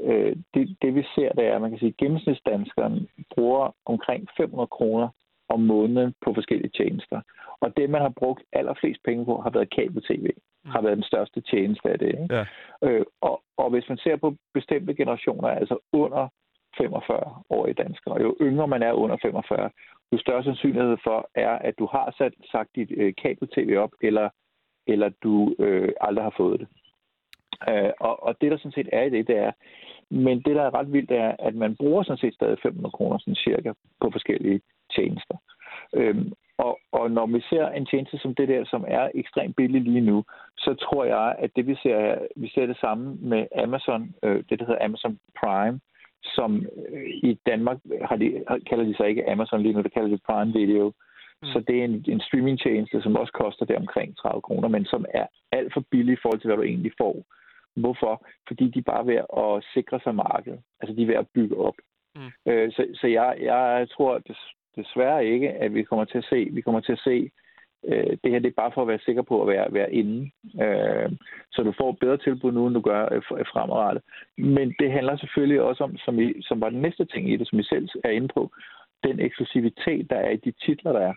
[0.00, 4.28] øh, det, det vi ser, det er, at man kan sige, at gennemsnitsdanskeren bruger omkring
[4.36, 5.08] 500 kroner
[5.48, 7.20] om måneden på forskellige tjenester.
[7.60, 10.30] Og det, man har brugt allerflest penge på, har været kabel-tv.
[10.64, 10.70] Mm.
[10.70, 12.08] Har været den største tjeneste af det.
[12.08, 12.34] Ikke?
[12.34, 12.44] Ja.
[12.82, 16.28] Øh, og, og hvis man ser på bestemte generationer, altså under
[16.78, 19.70] 45 år i danskere, og jo yngre man er under 45,
[20.12, 24.28] jo større sandsynlighed for er, at du har sat, sagt dit øh, kabel-tv op, eller,
[24.86, 26.68] eller du øh, aldrig har fået det.
[27.68, 29.52] Øh, og, og det, der sådan set er i det, det er,
[30.10, 33.18] men det, der er ret vildt, er, at man bruger sådan set stadig 500 kroner
[33.18, 34.60] sådan cirka på forskellige
[34.94, 35.36] tjenester.
[35.94, 39.82] Øhm, og, og når vi ser en tjeneste som det der, som er ekstremt billig
[39.82, 40.24] lige nu,
[40.58, 44.58] så tror jeg, at det vi ser, vi ser det samme med Amazon, øh, det
[44.58, 45.80] der hedder Amazon Prime,
[46.22, 50.08] som øh, i Danmark har de, kalder de sig ikke Amazon lige nu, det kalder
[50.08, 50.92] de Prime Video.
[51.42, 51.48] Mm.
[51.48, 55.04] Så det er en, en streamingtjeneste, som også koster det omkring 30 kroner, men som
[55.14, 57.16] er alt for billig i forhold til, hvad du egentlig får.
[57.76, 58.26] Hvorfor?
[58.48, 60.60] Fordi de er bare ved at sikre sig markedet.
[60.80, 61.74] Altså, de er ved at bygge op.
[62.16, 62.52] Mm.
[62.52, 64.22] Øh, så så jeg, jeg tror
[64.76, 67.30] desværre ikke, at vi kommer til at se, vi kommer til at se
[67.84, 70.30] øh, det her det er bare for at være sikker på at være, være inde.
[70.64, 71.10] Øh,
[71.52, 74.02] så du får bedre tilbud nu, end du gør øh, fremadrettet.
[74.38, 77.48] Men det handler selvfølgelig også om, som, I, som var den næste ting i det,
[77.48, 78.50] som I selv er inde på,
[79.04, 81.14] den eksklusivitet, der er i de titler, der er.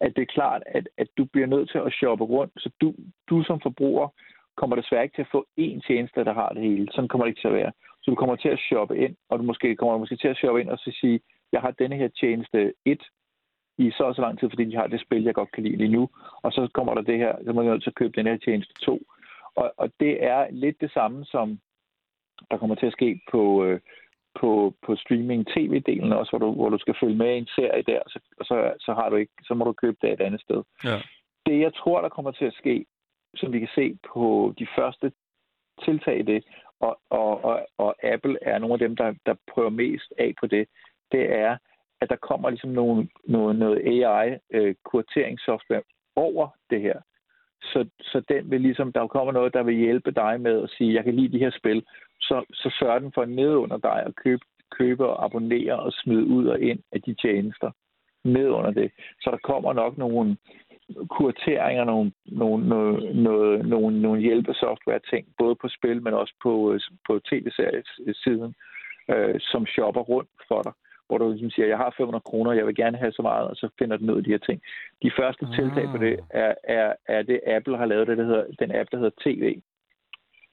[0.00, 2.94] At det er klart, at, at du bliver nødt til at shoppe rundt, så du,
[3.30, 4.08] du som forbruger
[4.56, 6.88] kommer desværre ikke til at få én tjeneste, der har det hele.
[6.92, 7.72] Sådan kommer det ikke til at være.
[8.02, 10.60] Så du kommer til at shoppe ind, og du måske kommer måske til at shoppe
[10.60, 11.20] ind og så sige,
[11.52, 13.02] jeg har denne her tjeneste 1
[13.78, 15.76] i så og så lang tid, fordi de har det spil, jeg godt kan lide
[15.76, 16.08] lige nu.
[16.42, 18.36] Og så kommer der det her, så må jeg nødt til at købe den her
[18.36, 19.02] tjeneste 2.
[19.54, 21.58] Og, og det er lidt det samme, som
[22.50, 23.80] der kommer til at ske på, øh,
[24.40, 28.00] på, på streaming-tv-delen også, hvor du, hvor du skal følge med i en serie der,
[28.06, 30.62] så, så, så, har du ikke, så må du købe det et andet sted.
[30.84, 30.96] Ja.
[31.46, 32.84] Det, jeg tror, der kommer til at ske,
[33.36, 35.12] som vi kan se på de første
[35.84, 36.44] tiltag i det,
[36.80, 40.46] og, og, og, og Apple er nogle af dem, der, der prøver mest af på
[40.46, 40.68] det,
[41.12, 41.56] det er,
[42.00, 45.84] at der kommer ligesom nogle, noget, noget AI-kurateringssoftware øh,
[46.16, 47.00] over det her.
[47.62, 50.94] Så, så den vil ligesom, der kommer noget, der vil hjælpe dig med at sige,
[50.94, 51.86] jeg kan lide de her spil,
[52.20, 56.24] så, så sørger den for ned under dig at købe, købe og abonnere og smide
[56.24, 57.70] ud og ind af de tjenester
[58.24, 58.92] ned under det.
[59.20, 60.36] Så der kommer nok nogle,
[61.10, 67.20] kurateringer, nogle, nogle, noget, noget, nogle, nogle hjælpesoftware-ting, både på spil, men også på, på
[67.28, 68.54] tv-seriesiden,
[69.10, 70.72] øh, som shopper rundt for dig
[71.10, 73.56] hvor du ligesom siger, jeg har 500 kroner, jeg vil gerne have så meget, og
[73.56, 74.62] så finder den ud af de her ting.
[75.02, 75.54] De første ah.
[75.56, 78.90] tiltag på det er, er, er det, Apple har lavet, det, der hedder, den app,
[78.92, 79.44] der hedder TV,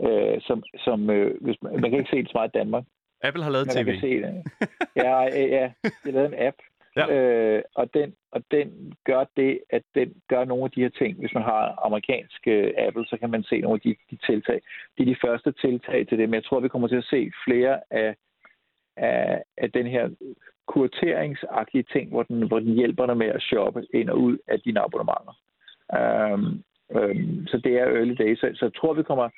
[0.08, 2.84] øh, som, som øh, hvis man, man kan ikke se det så meget i Danmark,
[3.24, 3.92] Apple har lavet men man tv.
[3.92, 4.44] kan se det.
[5.04, 5.66] Ja, ja, ja.
[5.84, 6.58] De har lavet en app,
[6.98, 7.16] Ja.
[7.16, 11.20] øh, og, den, og den gør det, at den gør nogle af de her ting.
[11.20, 14.62] Hvis man har amerikansk øh, Apple, så kan man se nogle af de, de tiltag.
[14.98, 17.32] Det er de første tiltag til det, men jeg tror, vi kommer til at se
[17.46, 18.16] flere af,
[18.98, 20.10] af, af den her
[20.68, 24.60] kurateringsagtige ting, hvor den, hvor den hjælper dig med at shoppe ind og ud af
[24.60, 25.36] dine abonnementer.
[26.00, 26.64] Øhm,
[26.98, 28.40] øhm, så det er early days.
[28.40, 29.30] Så, så jeg tror, vi kommer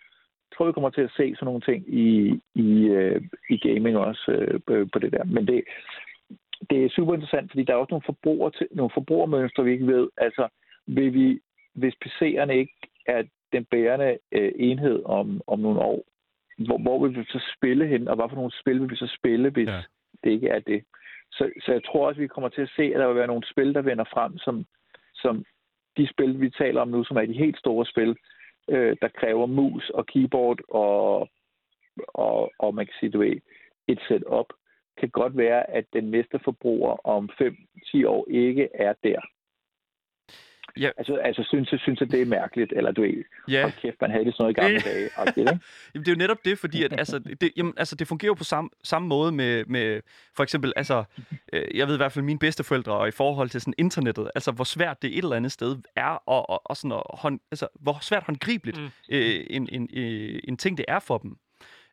[0.53, 4.31] tror, vi kommer til at se sådan nogle ting i, i, øh, i gaming også
[4.67, 5.23] øh, på det der.
[5.23, 5.63] Men det,
[6.69, 10.09] det er super interessant, fordi der er også nogle, forbruger nogle forbrugermønstre, vi ikke ved.
[10.17, 10.47] Altså,
[10.87, 11.39] vil vi,
[11.73, 12.73] hvis PC'erne ikke
[13.05, 16.03] er den bærende øh, enhed om, om nogle år,
[16.57, 19.15] hvor, hvor vil vi så spille hen, og hvad for nogle spil vil vi så
[19.17, 19.81] spille, hvis ja.
[20.23, 20.83] det ikke er det?
[21.31, 23.47] Så, så jeg tror også, vi kommer til at se, at der vil være nogle
[23.51, 24.65] spil, der vender frem, som,
[25.15, 25.45] som
[25.97, 28.17] de spil, vi taler om nu, som er de helt store spil,
[28.69, 31.29] øh, der kræver mus og keyboard og,
[32.07, 33.35] og, og man kan sige, du ved,
[33.87, 34.53] et setup,
[34.99, 39.19] kan godt være, at den næste forbruger om 5-10 år ikke er der.
[40.79, 40.89] Ja.
[40.97, 44.01] Altså, altså synes, jeg, synes jeg, det er mærkeligt, eller du ved, Ja, hold kæft,
[44.01, 45.09] man havde det sådan noget i gamle dage.
[45.17, 45.59] agtigt, ikke?
[45.93, 48.33] Jamen, det er jo netop det, fordi at, altså, det, jamen, altså, det fungerer jo
[48.33, 50.01] på samme, samme måde med, med,
[50.35, 51.03] for eksempel, altså,
[51.53, 54.51] øh, jeg ved i hvert fald mine bedsteforældre, og i forhold til sådan internettet, altså,
[54.51, 57.67] hvor svært det et eller andet sted er, og, og, og sådan, at hånd, altså,
[57.79, 58.89] hvor svært håndgribeligt Mm.
[59.11, 61.37] øh, en, en, øh, en ting det er for dem.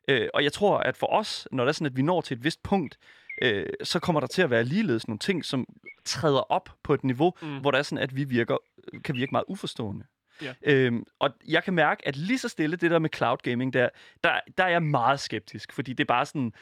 [0.07, 2.37] Øh, og jeg tror, at for os, når det er sådan, at vi når til
[2.37, 2.97] et vist punkt,
[3.41, 5.65] øh, så kommer der til at være ligeledes nogle ting, som
[6.05, 7.57] træder op på et niveau, Mm.
[7.59, 8.57] hvor det er sådan, at vi virker,
[9.03, 10.05] kan virke meget uforstående.
[10.41, 10.53] Ja.
[10.61, 13.89] Øhm, og jeg kan mærke, at lige så stille det der med cloud gaming, der,
[14.23, 16.53] der, der er jeg meget skeptisk, fordi det er bare sådan,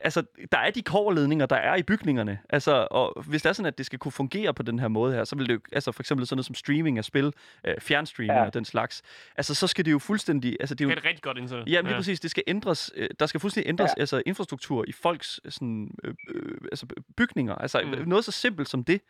[0.00, 0.22] altså,
[0.52, 3.78] der er de kårledninger, der er i bygningerne, altså, og hvis det er sådan, at
[3.78, 6.02] det skal kunne fungere på den her måde her, så vil det jo, altså for
[6.02, 7.32] eksempel sådan noget som streaming af spil,
[7.66, 8.44] øh, fjernstreaming Ja.
[8.46, 9.02] og den slags,
[9.36, 11.38] altså, så skal det jo fuldstændig, altså, det er Det jo, er et rigtig godt
[11.38, 11.68] internet.
[11.68, 12.20] Ja, men lige præcis.
[12.20, 12.92] Det skal ændres.
[12.96, 14.00] øh, Der skal fuldstændig ændres Ja.
[14.00, 16.86] altså infrastruktur i folks øh, sådan, øh, øh, altså
[17.16, 17.54] bygninger.
[17.54, 18.08] Altså Mm.
[18.08, 19.00] noget så simpelt som det.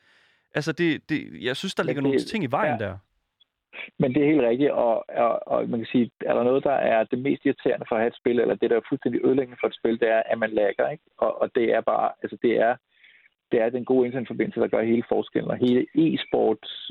[0.54, 2.86] Altså det, det jeg synes, der ligger det- nogle ting i vejen ja.
[2.86, 2.96] der.
[3.98, 6.72] Men det er helt rigtigt, og, og, og man kan sige, er der noget, der
[6.72, 9.58] er det mest irriterende for at have et spil, eller det, der er fuldstændig ødelæggende
[9.60, 11.04] for et spil, det er, at man lagger, ikke?
[11.18, 12.76] Og, og det er bare, altså det er,
[13.52, 16.90] det er den gode internetforbindelse, der gør hele forskellen, og hele e-sports,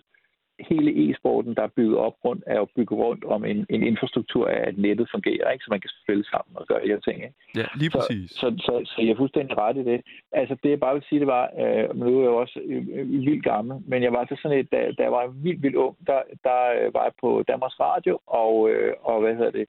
[0.69, 4.47] hele e-sporten, der er bygget op rundt, er jo bygget rundt om en, en infrastruktur
[4.47, 5.63] af, at nettet fungerer, ikke?
[5.63, 7.35] Så man kan spille sammen og gøre de her ting, ikke?
[7.55, 8.31] Ja, lige præcis.
[8.31, 10.01] Så, så, så, så jeg er fuldstændig ret i det.
[10.31, 12.87] Altså det jeg bare vil sige, det var, øh, nu er jeg jo også øh,
[12.93, 15.75] øh, vildt gammel, men jeg var til sådan et, da, da jeg var vildt, vildt
[15.75, 19.67] ung, der, der øh, var jeg på Danmarks Radio, og, øh, og hvad hedder det,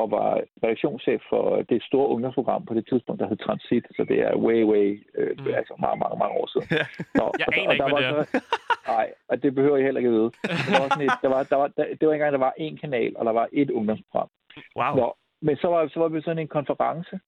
[0.00, 4.18] og var redaktionschef for det store ungdomsprogram på det tidspunkt, der hed Transit, så det
[4.20, 5.46] er way, way, øh, Mm.
[5.60, 6.66] altså mange, mange, mange år siden.
[6.78, 6.84] Ja.
[7.20, 8.40] Nå, Jeg og, aner og ikke, der var det så-
[8.94, 10.30] Nej, og det behøver jeg heller ikke at vide.
[10.70, 12.76] Der var sådan et, der var, der var, der, det var engang, der var én
[12.80, 14.28] kanal, og der var et ungdomsprogram.
[14.76, 14.94] Wow.
[14.96, 15.14] Nå,
[15.46, 17.20] men så var, så var vi sådan en konference,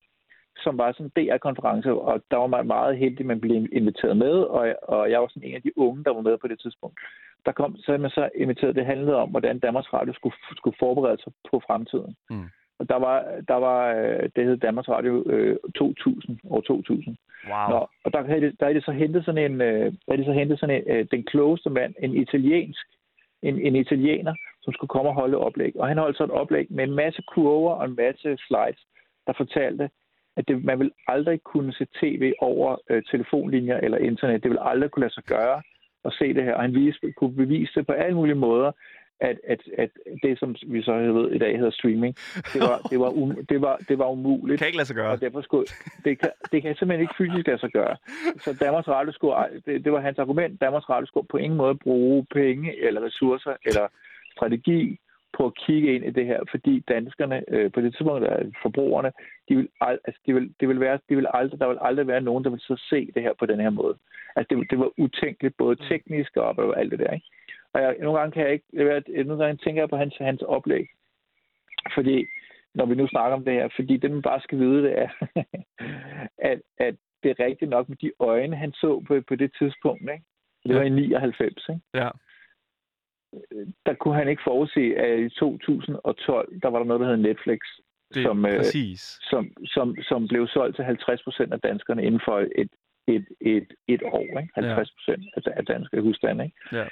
[0.64, 4.16] som var sådan en DR-konference, og der var man meget heldig, at man blev inviteret
[4.16, 6.60] med, og, og jeg var sådan en af de unge, der var med på det
[6.60, 6.98] tidspunkt.
[7.46, 11.22] Der kom, så man så inviteret, det handlede om, hvordan Danmarks Radio skulle, skulle forberede
[11.22, 12.16] sig på fremtiden.
[12.30, 12.48] Mm.
[12.78, 17.16] Og der var, der var øh, det hed Danmarks Radio øh, 2000, år 2000.
[17.48, 17.68] Wow.
[17.68, 20.26] Nå, og der havde, det, der havde det så hentet sådan en, øh, havde det
[20.26, 22.86] så hentet sådan en, øh, den klogeste mand, en italiensk,
[23.42, 25.72] en, en italiener, som skulle komme og holde oplæg.
[25.76, 28.80] Og han holdt så et oplæg med en masse kurver og en masse slides,
[29.26, 29.90] der fortalte,
[30.36, 34.42] at det, man vil aldrig kunne se tv over øh, telefonlinjer eller internet.
[34.42, 35.62] Det vil aldrig kunne lade sig gøre
[36.04, 36.54] at se det her.
[36.54, 38.72] Og han viste, kunne bevise det på alle mulige måder,
[39.20, 39.90] at, at, at
[40.22, 42.14] det, som vi så ved i dag hedder streaming,
[42.54, 44.58] det var, det var, um, det var, det var umuligt.
[44.58, 45.10] Kan ikke lade sig gøre.
[45.10, 45.66] Og derfor skulle,
[46.04, 47.96] det, kan, det kan simpelthen ikke fysisk lade sig gøre.
[48.38, 49.34] Så Danmarks Radio skulle,
[49.66, 53.56] det, det var hans argument, Danmarks Radio skulle på ingen måde bruge penge eller ressourcer
[53.64, 53.88] eller
[54.36, 54.98] strategi
[55.36, 59.12] på at kigge ind i det her, fordi danskerne øh, på det tidspunkt, der forbrugerne,
[59.48, 62.06] de vil, ald, altså, de vil, det vil være, de vil aldrig, der vil aldrig
[62.06, 63.96] være nogen, der vil så se det her på den her måde.
[64.36, 67.10] Altså det, det var utænkeligt, både teknisk og, og alt det der.
[67.10, 67.26] Ikke?
[67.72, 70.42] Og jeg, nogle gange kan jeg ikke, jeg, nogle gange tænker jeg på hans, hans
[70.42, 70.86] oplæg,
[71.94, 72.26] fordi
[72.74, 75.08] når vi nu snakker om det her, fordi det, man bare skal vide, det er,
[76.50, 80.02] at, at det er rigtigt nok med de øjne, han så på, på det tidspunkt.
[80.02, 80.24] Ikke?
[80.66, 81.68] Det var i 99.
[81.68, 81.80] Ikke?
[81.94, 82.08] Ja.
[83.86, 87.58] Der kunne han ikke forudse, at i 2012, der var der noget, der hed Netflix,
[88.14, 88.64] Det, som, øh,
[89.30, 92.72] som, som, som blev solgt til 50 procent af danskerne inden for et,
[93.06, 94.38] et, et, et år.
[94.40, 94.52] Ikke?
[94.54, 96.44] 50 procent af, af danske husstande.
[96.44, 96.56] Ikke?
[96.72, 96.86] Ja.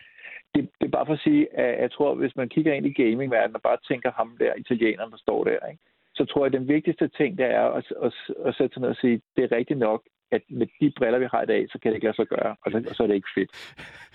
[0.54, 2.92] Det, det er bare for at sige, at jeg tror, hvis man kigger ind i
[2.92, 5.82] gamingverdenen og bare tænker ham der, italieneren, der står der, ikke?
[6.14, 8.12] så tror jeg, at den vigtigste ting, det er at, at,
[8.46, 10.02] at sætte sig ned og sige, det er rigtigt nok,
[10.32, 12.56] at med de briller, vi har i dag, så kan det ikke lade sig gøre,
[12.62, 13.50] og så, og så er det ikke fedt.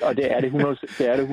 [0.08, 1.26] Og det er det 100, det er det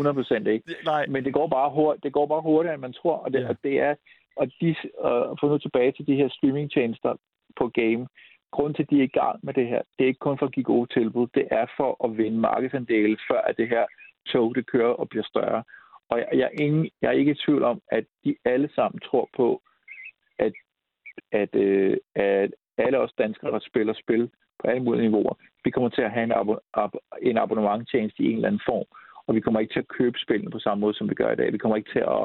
[0.47, 0.65] 100% ikke.
[0.93, 1.07] Nej.
[1.07, 3.49] Men det går bare hurtigt, det går bare hurtigere, end man tror, og det, Ja.
[3.49, 3.95] og det er,
[4.37, 7.17] og de, og for nu tilbage til de her streamingtjenester
[7.59, 8.09] på game,
[8.53, 10.47] grunden til, at de er i gang med det her, det er ikke kun for
[10.47, 13.87] at give gode tilbud, det er for at vinde markedsandele, før at det her
[14.33, 15.63] tog, det kører og bliver større.
[16.11, 19.01] Og jeg, jeg, er ingen, jeg er ikke i tvivl om, at de alle sammen
[19.01, 19.63] tror på,
[20.39, 20.53] at,
[21.33, 24.31] at, øh, at alle os danskere, der spiller spil
[24.65, 25.35] på alle mulige niveauer,
[25.65, 28.87] vi kommer til at have en, abo- ab- en abonnementtjeneste i en eller anden form,
[29.27, 31.37] og vi kommer ikke til at købe spillene på samme måde, som vi gør i
[31.37, 31.53] dag.
[31.53, 32.25] Vi kommer ikke til at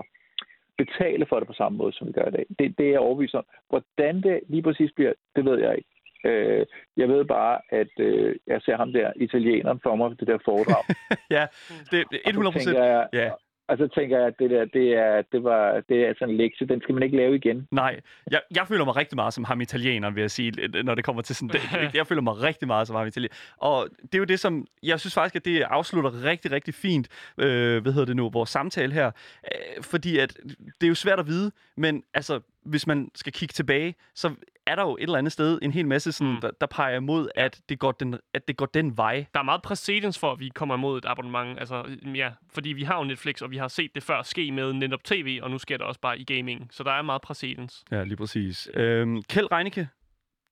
[0.78, 2.46] betale for det på samme måde, som vi gør i dag.
[2.60, 3.46] Det, det er jeg overbevist om.
[3.70, 5.90] Hvordan det lige præcis bliver, det ved jeg ikke.
[6.26, 6.66] Øh,
[6.98, 10.84] jeg ved bare, at øh, jeg ser ham der italieneren for mig, det der foredrag.
[11.38, 11.46] ja,
[11.92, 12.78] det er Og så 100 procent.
[13.14, 13.30] Ja.
[13.70, 16.38] Og så tænker jeg, at det der, det er, det var, det er altså en
[16.38, 16.68] lektie.
[16.68, 17.68] Den skal man ikke lave igen.
[17.72, 18.00] Nej,
[18.32, 20.52] jeg, jeg føler mig rigtig meget som ham italieneren, vil jeg sige,
[20.84, 21.62] når det kommer til sådan det.
[22.00, 23.36] Jeg føler mig rigtig meget som ham italiener.
[23.58, 27.08] Og det er jo det, som jeg synes faktisk, at det afslutter rigtig, rigtig fint,
[27.38, 29.12] øh, hvad hedder det nu, vores samtale her.
[29.46, 30.38] Øh, fordi at
[30.82, 34.36] det er jo svært at vide, men altså, hvis man skal kigge tilbage, så
[34.66, 36.42] er der jo et eller andet sted en hel masse, sådan, Mm.
[36.42, 39.26] der, der peger imod, at det, går den, at det går den vej.
[39.34, 41.60] Der er meget præcedens for, at vi kommer imod et abonnement.
[41.60, 41.84] Altså,
[42.16, 45.04] ja, fordi vi har jo Netflix, og vi har set det før ske med netop
[45.04, 46.68] tv, og nu sker det også bare i gaming.
[46.72, 47.84] Så der er meget præcedens.
[47.92, 48.70] Ja, lige præcis.
[48.74, 49.88] Øhm, Kjeld Reinicke,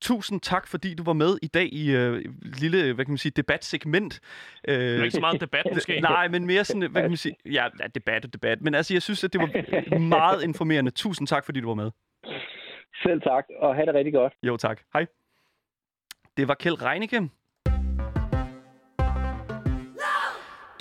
[0.01, 3.31] tusind tak, fordi du var med i dag i øh, lille, hvad kan man sige,
[3.35, 4.19] debatsegment.
[4.67, 5.99] Øh, Det er ikke så meget debat, måske.
[5.99, 8.61] Nej, men mere sådan, hvad kan man sige, ja, ja, debat og debat.
[8.61, 10.91] Men altså, jeg synes, at det var meget informerende.
[10.91, 11.91] Tusind tak, fordi du var med.
[13.03, 14.33] Selv tak, og have det rigtig godt.
[14.43, 14.81] Jo, tak.
[14.93, 15.05] Hej.
[16.37, 17.29] Det var Kjeld Reinicke.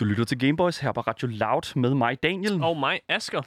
[0.01, 2.63] Du lytter til Gameboys her på Radio Loud med mig, Daniel.
[2.63, 3.43] Og mig, Asker.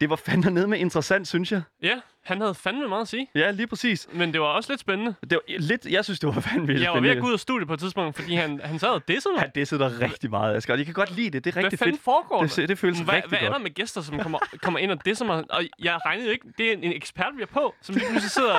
[0.00, 1.62] Det var fandme ned med interessant, synes jeg.
[1.82, 3.26] Ja, han havde fandme meget at sige.
[3.34, 4.08] Ja, lige præcis.
[4.12, 5.14] Men det var også lidt spændende.
[5.30, 7.40] Det var lidt, jeg synes, det var fandme Jeg var ved at gå ud af
[7.40, 9.42] studiet på et tidspunkt, fordi han, han sad og dissede mig.
[9.42, 10.72] Ja, det sidder rigtig meget, Asger.
[10.74, 11.44] Og jeg kan godt lide det.
[11.44, 12.04] Det er Hvad rigtig fanden fedt.
[12.04, 12.54] foregår der?
[12.56, 13.52] Det, det føles hvad, rigtig hvad er godt.
[13.52, 15.44] der med gæster, som kommer, kommer ind og disser mig?
[15.50, 18.06] Og jeg regnede jo ikke, det er en, en ekspert, vi er på, som lige
[18.10, 18.58] pludselig sidder,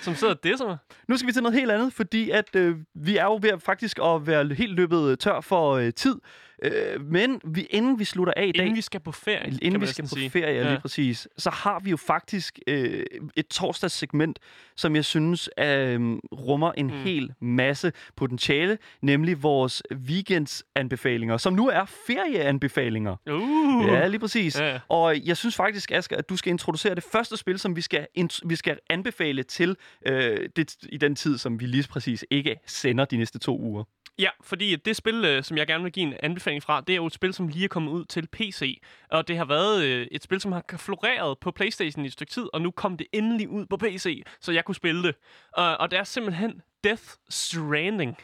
[0.00, 0.76] som sidder og disser mig.
[1.08, 3.98] Nu skal vi til noget helt andet, fordi at øh, vi er jo ved faktisk
[4.04, 6.16] at være helt løbet tør for øh, tid.
[6.62, 9.80] Øh, men vi, inden vi slutter af i dag, Inden vi skal på ferie, inden
[9.80, 10.30] vi skal på sige.
[10.30, 10.68] ferie, ja.
[10.68, 13.04] Lige præcis, så har vi jo faktisk øh,
[13.36, 14.38] et torsdagssegment,
[14.76, 16.00] som jeg synes øh,
[16.32, 16.92] rummer en mm.
[16.92, 23.16] hel masse potentiale, nemlig vores weekendsanbefalinger, som nu er ferieanbefalinger.
[23.30, 23.86] Uh.
[23.86, 24.60] Ja, lige præcis.
[24.60, 24.78] Ja.
[24.88, 28.06] Og jeg synes faktisk, Asger, at du skal introducere det første spil, som vi skal,
[28.44, 33.04] vi skal anbefale til øh, det, i den tid, som vi lige præcis ikke sender
[33.04, 33.84] de næste to uger.
[34.18, 36.96] Ja, fordi det spil, øh, som jeg gerne vil give en anbefaling fra, det er
[36.96, 38.82] jo et spil, som lige er kommet ud til PC.
[39.10, 42.32] Og det har været øh, et spil, som har floreret på Playstation i et stykke
[42.32, 45.14] tid, og nu kom det endelig ud på PC, så jeg kunne spille det.
[45.52, 48.16] Og, og det er simpelthen Death Stranding.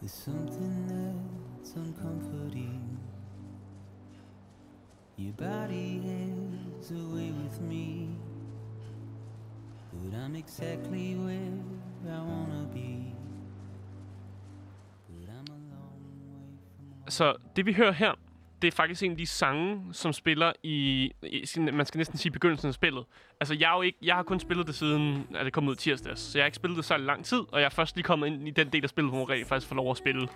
[0.00, 0.86] There's something
[1.58, 2.98] that's uncomforting
[5.18, 6.00] Your body
[6.80, 8.08] is away with me
[10.04, 11.52] But I'm exactly where
[12.04, 13.14] I wanna be
[15.08, 16.58] But I'm a long way
[17.02, 18.14] from Så det, vi hører her,
[18.62, 22.18] det er faktisk en af de sange, som spiller i, i sin, man skal næsten
[22.18, 23.04] sige begyndelsen af spillet.
[23.40, 25.74] Altså, jeg, er jo ikke, jeg har kun spillet det siden, at det kom ud
[25.74, 28.04] tirsdags, så jeg har ikke spillet det så lang tid, og jeg er først lige
[28.04, 30.28] kommet ind i den del af spillet, hvor man rent faktisk får lov at spille.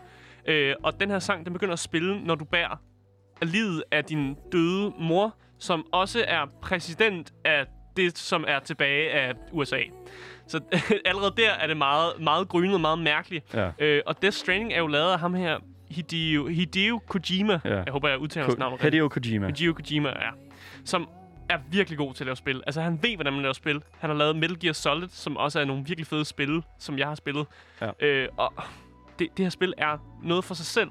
[0.47, 2.77] Øh, og den her sang, den begynder at spille, når du bærer
[3.43, 9.33] livet af din døde mor, som også er præsident af det, som er tilbage af
[9.53, 9.81] USA.
[10.47, 10.61] Så
[11.05, 13.55] allerede der er det meget, meget grynet, meget mærkeligt.
[13.55, 13.71] Ja.
[13.79, 15.59] Øh, og Death Stranding er jo lavet af ham her,
[15.91, 17.61] Hideo, Hideo Kojima.
[17.65, 17.77] Ja.
[17.77, 18.93] Jeg håber, jeg udtaler hans navn rigtigt.
[18.95, 19.47] Hideo Kojima.
[19.47, 20.31] Hideo Kojima, ja.
[20.85, 21.09] Som
[21.49, 22.63] er virkelig god til at lave spil.
[22.67, 23.83] Altså, han ved, hvordan man laver spil.
[23.99, 27.09] Han har lavet Metal Gear Solid, som også er nogle virkelig fede spil, som jeg
[27.09, 27.47] har spillet.
[27.81, 27.91] Ja.
[28.01, 28.53] Øh, og
[29.19, 30.91] det, det her spil er noget for sig selv.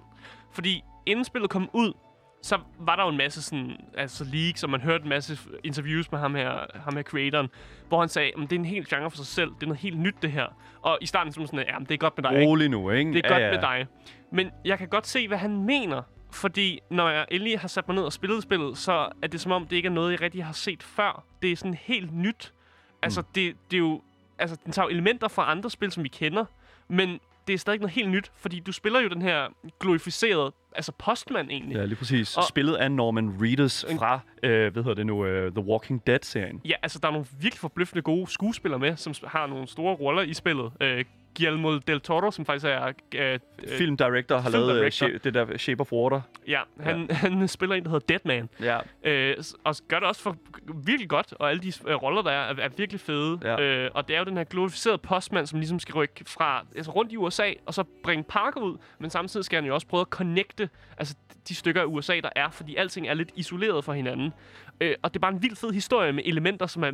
[0.53, 1.93] Fordi inden spillet kom ud,
[2.41, 6.11] så var der jo en masse sådan, altså leaks, og man hørte en masse interviews
[6.11, 7.49] med ham her, ham her creatoren,
[7.87, 9.79] hvor han sagde, at det er en helt genre for sig selv, det er noget
[9.79, 10.45] helt nyt det her.
[10.81, 12.49] Og i starten man sådan, ja, det er godt med dig, ikke?
[12.49, 13.13] Rolig nu, ikke?
[13.13, 13.87] Det er godt med dig.
[14.31, 16.01] Men jeg kan godt se, hvad han mener.
[16.31, 19.51] Fordi når jeg endelig har sat mig ned og spillet spillet, så er det som
[19.51, 21.23] om, det ikke er noget, jeg rigtig har set før.
[21.41, 22.53] Det er sådan helt nyt.
[23.01, 24.01] Altså, det, det er jo...
[24.39, 26.45] Altså, den tager jo elementer fra andre spil, som vi kender.
[26.87, 29.47] Men det er stadig noget helt nyt, fordi du spiller jo den her
[29.79, 31.75] glorificerede, altså postmand egentlig.
[31.77, 32.37] Ja, lige præcis.
[32.37, 36.61] Og- Spillet af Norman Reedus fra, øh, hvad hedder det nu, uh, The Walking Dead-serien.
[36.65, 40.21] Ja, altså der er nogle virkelig forbløffende gode skuespillere med, som har nogle store roller
[40.21, 40.71] i spillet.
[40.81, 41.05] Øh,
[41.37, 42.91] Guillermo del Toro, som faktisk er...
[43.15, 46.21] Øh, øh, Filmdirector har lavet øh, det der Shape of Water.
[46.47, 47.13] ja, han, ja.
[47.27, 48.49] han spiller en, der hedder Deadman.
[48.61, 48.79] Ja.
[49.03, 50.37] Øh, og gør det også for
[50.85, 53.39] virkelig godt, og alle de øh, roller, der er, er, er virkelig fede.
[53.43, 53.61] Ja.
[53.61, 56.91] Øh, og det er jo den her glorificerede postmand, som ligesom skal rykke fra, altså
[56.91, 60.01] rundt i USA, og så bringe Parker ud, men samtidig skal han jo også prøve
[60.01, 61.15] at connecte altså,
[61.49, 64.33] de stykker af USA, der er, fordi alting er lidt isoleret fra hinanden.
[64.81, 66.91] Øh, og det er bare en vild fed historie med elementer, som er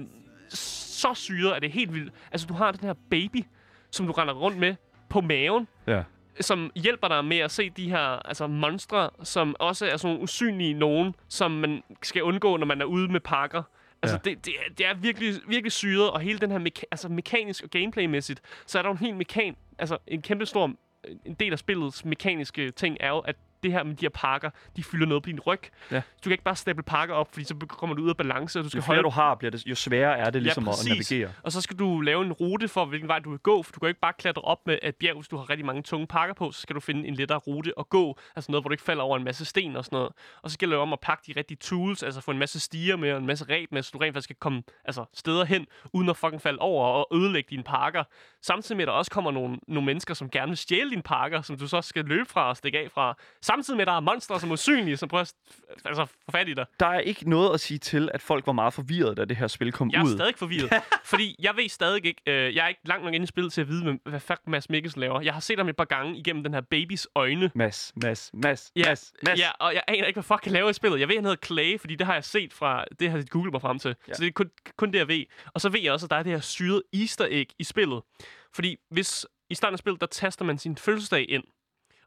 [0.50, 2.14] så syre, at det er helt vildt.
[2.32, 3.44] Altså, du har den her baby,
[3.92, 4.76] som du render rundt med
[5.10, 6.04] på maven, Ja.
[6.42, 10.74] som hjælper dig med at se de her altså monstre, som også er sådan usynlige
[10.74, 13.64] nogen, som man skal undgå, når man er ude med pakker.
[14.02, 14.30] Altså, Ja.
[14.30, 17.64] det, det, er, det er virkelig, virkelig syret, og hele den her meka- altså, mekanisk
[17.64, 19.56] og gameplaymæssigt, så er der jo en helt mekan...
[19.80, 20.72] Altså, en kæmpe stor...
[21.26, 23.36] En del af spillets mekaniske ting er jo, at
[23.68, 25.62] det her med de her pakker, de fylder noget på din ryg.
[25.92, 25.96] Ja.
[25.96, 28.64] Du kan ikke bare stable pakker op, fordi så kommer du ud af balance, og
[28.64, 30.74] du skal Jo holde flere du har, bliver det, jo sværere er det ligesom at
[30.74, 31.12] præcis.
[31.12, 31.32] navigere.
[31.44, 33.80] Og så skal du lave en rute for, hvilken vej du vil gå, for du
[33.80, 36.34] kan ikke bare klatre op med et bjerg, hvis du har rigtig mange tunge pakker
[36.36, 38.84] på, så skal du finde en lettere rute at gå, altså noget, hvor du ikke
[38.84, 40.12] falder over en masse sten og sådan noget.
[40.44, 42.96] Og så gælder det om at pakke de rigtige tools, altså få en masse stiger
[42.96, 45.66] med og en masse ræb med, så du rent faktisk kan komme altså, steder hen,
[45.94, 48.04] uden at fucking falde over og ødelægge dine pakker.
[48.42, 51.42] Samtidig med, at der også kommer nogle, nogle mennesker, som gerne vil stjæle dine pakker,
[51.42, 53.18] som du så skal løbe fra og stikke af fra.
[53.42, 55.34] Samtidig med, at der er monstre, som er usynlige, som prøver at
[55.86, 56.66] altså, få fat i dig.
[56.80, 59.48] Der er ikke noget at sige til, at folk var meget forvirrede, da det her
[59.48, 60.16] spil kom Jeg er ud.
[60.18, 60.84] stadig forvirret.
[61.12, 62.22] fordi jeg ved stadig ikke...
[62.28, 64.70] Øh, jeg er ikke langt nok inde i spillet til at vide, hvad fuck Mads
[64.70, 65.22] Mikkelsen laver.
[65.22, 67.52] Jeg har set ham et par gange igennem den her babys øjne.
[67.56, 69.40] Mads, Mads, Mads, Ja, Mads, Mads.
[69.40, 71.00] ja, og jeg aner ikke, hvad fuck han laver i spillet.
[71.00, 72.86] Jeg ved, han hedder Clay, fordi det har jeg set fra...
[73.00, 73.96] Det har jeg googlet mig frem til.
[74.08, 74.14] Ja.
[74.14, 75.24] Så det er kun, kun det, jeg ved.
[75.54, 78.02] Og så ved jeg også, at der er det her syrede easter egg i spillet.
[78.56, 81.44] Fordi hvis i starten af spillet, der taster man sin fødselsdag ind.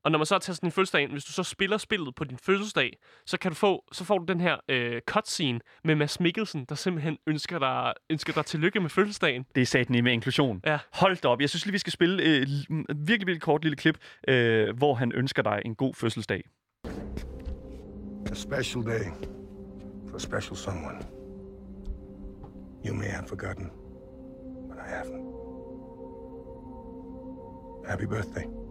[0.04, 2.24] Og når man så har tastet din fødselsdag ind, hvis du så spiller spillet på
[2.24, 6.20] din fødselsdag, så, kan du få, så får du den her øh, cutscene med Mads
[6.20, 9.46] Mikkelsen, der simpelthen ønsker dig, ønsker dig tillykke med fødselsdagen.
[9.54, 10.60] Det er satan med inklusion.
[10.66, 10.78] Ja.
[10.92, 11.40] Hold da op.
[11.40, 12.46] Jeg synes lige, vi skal spille øh,
[12.88, 13.98] virkelig, virkelig kort lille klip,
[14.28, 16.42] øh, hvor han ønsker dig en god fødselsdag.
[18.30, 19.04] A special day
[20.08, 20.98] for a special someone.
[22.86, 23.70] You may have forgotten,
[24.68, 25.40] but I haven't.
[27.88, 28.69] Happy birthday.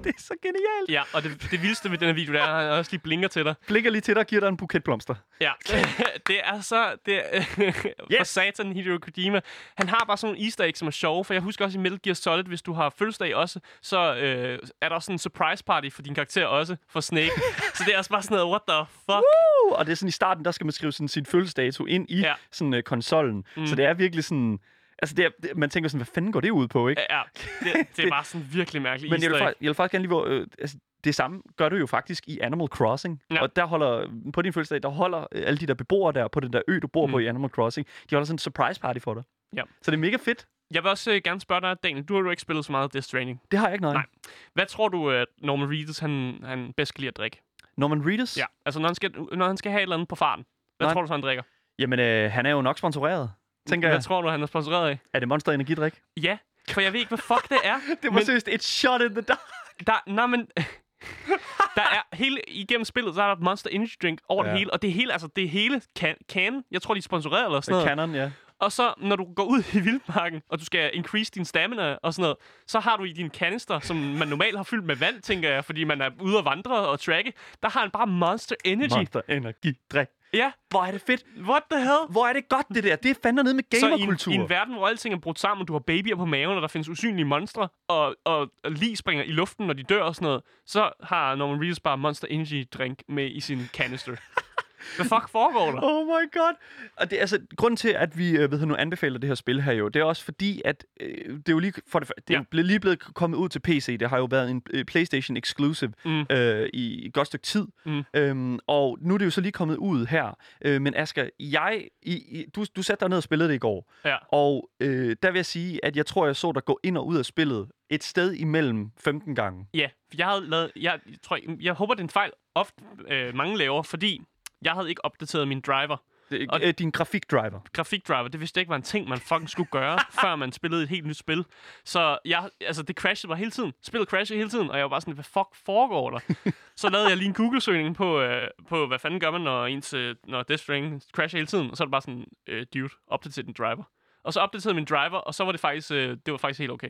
[0.04, 0.90] Det er så genialt.
[0.90, 3.00] Ja, og det, det vildeste ved den her video, det er, at han også lige
[3.00, 3.54] blinker til dig.
[3.68, 5.14] Blikker lige til dig og giver dig en buket blomster.
[5.40, 5.52] Ja,
[6.26, 6.96] det er så...
[7.06, 7.42] Det er,
[7.72, 8.28] for Yes.
[8.28, 9.40] satan, Hideo Kojima.
[9.76, 11.80] Han har bare sådan nogle easter eggs, som er sjove, for jeg husker også i
[11.80, 15.18] Metal Gear Solid, hvis du har fødselsdag også, så øh, er der også sådan en
[15.18, 17.30] surprise party for din karakter også, for Snake.
[17.74, 19.24] så det er også bare sådan noget, what the fuck?
[19.70, 22.06] Uh, og det er sådan i starten, der skal man skrive sådan sin fødselsdato ind
[22.10, 22.34] i Ja.
[22.52, 23.44] sådan øh, konsollen.
[23.56, 23.66] Mm.
[23.66, 24.58] Så det er virkelig sådan...
[25.02, 27.02] Altså, det er, det, man tænker sådan, hvad fanden går det ud på, ikke?
[27.10, 27.22] Ja,
[27.60, 30.08] det, det er bare sådan virkelig mærkeligt Men jeg vil, jeg vil faktisk gerne lige...
[30.08, 33.22] Hvor, øh, altså, det samme gør du jo faktisk i Animal Crossing.
[33.30, 33.42] Ja.
[33.42, 36.40] Og der holder, på din fødselsdag, der holder øh, alle de der beboere der på
[36.40, 37.12] den der ø, du bor mm.
[37.12, 39.22] på i Animal Crossing, de holder sådan en surprise party for dig.
[39.56, 39.62] Ja.
[39.82, 40.46] Så det er mega fedt.
[40.74, 42.92] Jeg vil også øh, gerne spørge dig, Daniel, du har jo ikke spillet så meget
[42.92, 43.40] Death Stranding.
[43.50, 43.94] Det har jeg ikke noget.
[43.94, 44.06] Nej.
[44.54, 47.42] Hvad tror du, at Norman Reedus, han, han bedst kan lide at drikke?
[47.76, 48.36] Norman Reedus?
[48.36, 50.44] Ja, altså når han skal, når han skal have et eller andet på farten.
[50.76, 50.94] Hvad Nej.
[50.94, 51.42] tror du så, han drikker?
[51.78, 53.32] Jamen, øh, han er jo nok sponsoreret.
[53.70, 54.04] Tænker Hvad jeg.
[54.04, 54.98] tror du, han er sponsoreret af?
[55.14, 56.00] Er det Monster Energidrik?
[56.22, 56.38] Ja,
[56.70, 57.74] for jeg ved ikke, hvad fuck det er.
[58.02, 59.38] Det var men seriøst et shot in the dark.
[59.86, 60.40] der, nej, men...
[61.76, 64.50] der er hele, igennem spillet, så er der et Monster Energy Drink over ja.
[64.50, 64.72] Det hele.
[64.72, 66.64] Og det hele, altså det hele can, can.
[66.70, 67.88] Jeg tror, de er sponsoreret eller sådan noget.
[67.88, 68.30] Canon, ja.
[68.58, 72.14] Og så, når du går ud i vildmarken, og du skal increase din stamina og
[72.14, 75.22] sådan noget, så har du i din kanister, som man normalt har fyldt med vand,
[75.22, 78.56] tænker jeg, fordi man er ude at vandre og tracke, der har han bare Monster
[78.64, 78.96] Energy.
[78.96, 80.08] Monster Energidrik.
[80.34, 81.24] Ja, Hvor er det fedt.
[81.48, 81.98] what the hell?
[82.10, 82.96] Hvor er det godt, det der.
[82.96, 84.32] Det er fandme nede med Så i en, gamerkultur.
[84.32, 86.68] i en verden, hvor alting er brudt sammen, du har babyer på maven, og der
[86.68, 90.26] findes usynlige monstre, og, og, og lige springer i luften, når de dør og sådan
[90.26, 94.16] noget, så har Norman Reedus bare Monster Energy drink med i sin canister.
[94.96, 95.78] Hvad fuck foregår der?
[95.82, 96.54] Oh my god.
[96.96, 99.62] Og det er altså, grunden til, at vi øh, ved, nu anbefaler det her spil
[99.62, 102.36] her jo, det er også fordi, at øh, det er jo lige, for det, det
[102.36, 102.60] er Ja.
[102.62, 103.98] lige blevet kommet ud til PC.
[104.00, 106.26] Det har jo været en øh, PlayStation exclusive Mm.
[106.30, 107.66] øh, i et godt stykke tid.
[107.86, 108.02] Mm.
[108.16, 110.36] Øhm, og nu er det jo så lige kommet ud her.
[110.64, 113.58] Øh, men Asger, jeg, i, i, du, du satte dig ned og spillede det i
[113.58, 113.92] går.
[114.04, 114.16] Ja.
[114.32, 117.06] Og øh, der vil jeg sige, at jeg tror, jeg så dig gå ind og
[117.06, 119.66] ud af spillet et sted imellem 15 gange.
[119.74, 120.70] Ja, for jeg havde lavet...
[120.76, 124.22] Jeg, jeg, tror, jeg, jeg håber, det er en fejl, ofte øh, mange laver, fordi
[124.62, 125.96] jeg havde ikke opdateret min driver.
[126.30, 127.60] Det, Og- øh, din grafikdriver.
[127.72, 130.82] Grafikdriver, det vidste jeg ikke var en ting, man fucking skulle gøre, før man spillede
[130.82, 131.44] et helt nyt spil.
[131.84, 133.72] Så jeg, altså, det crashede bare hele tiden.
[133.82, 136.20] Spillet crashede hele tiden, og jeg var bare sådan, hvad fuck foregår der?
[136.76, 139.92] så lavede jeg lige en Google-søgning på, øh, på hvad fanden gør man, når, ens,
[139.94, 141.70] øh, når Death Stranding crasher hele tiden.
[141.70, 143.82] Og så er det bare sådan, øh, dude, opdater din driver.
[144.24, 146.70] Og så opdaterede min driver, og så var det faktisk, øh, det var faktisk helt
[146.72, 146.88] okay.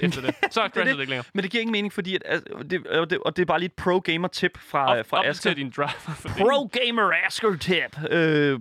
[0.00, 0.34] Efter det.
[0.50, 1.00] Så crasher det, det.
[1.00, 1.24] ikke længere.
[1.34, 2.14] Men det giver ingen mening, fordi...
[2.14, 5.18] At, altså, det, og, det, og det er bare lige et pro-gamer-tip fra, Op, fra
[5.18, 5.50] op Asger.
[5.50, 5.88] til din driver.
[5.98, 6.36] for det.
[6.36, 8.10] Pro-gamer Asger-tip.
[8.10, 8.60] Øh,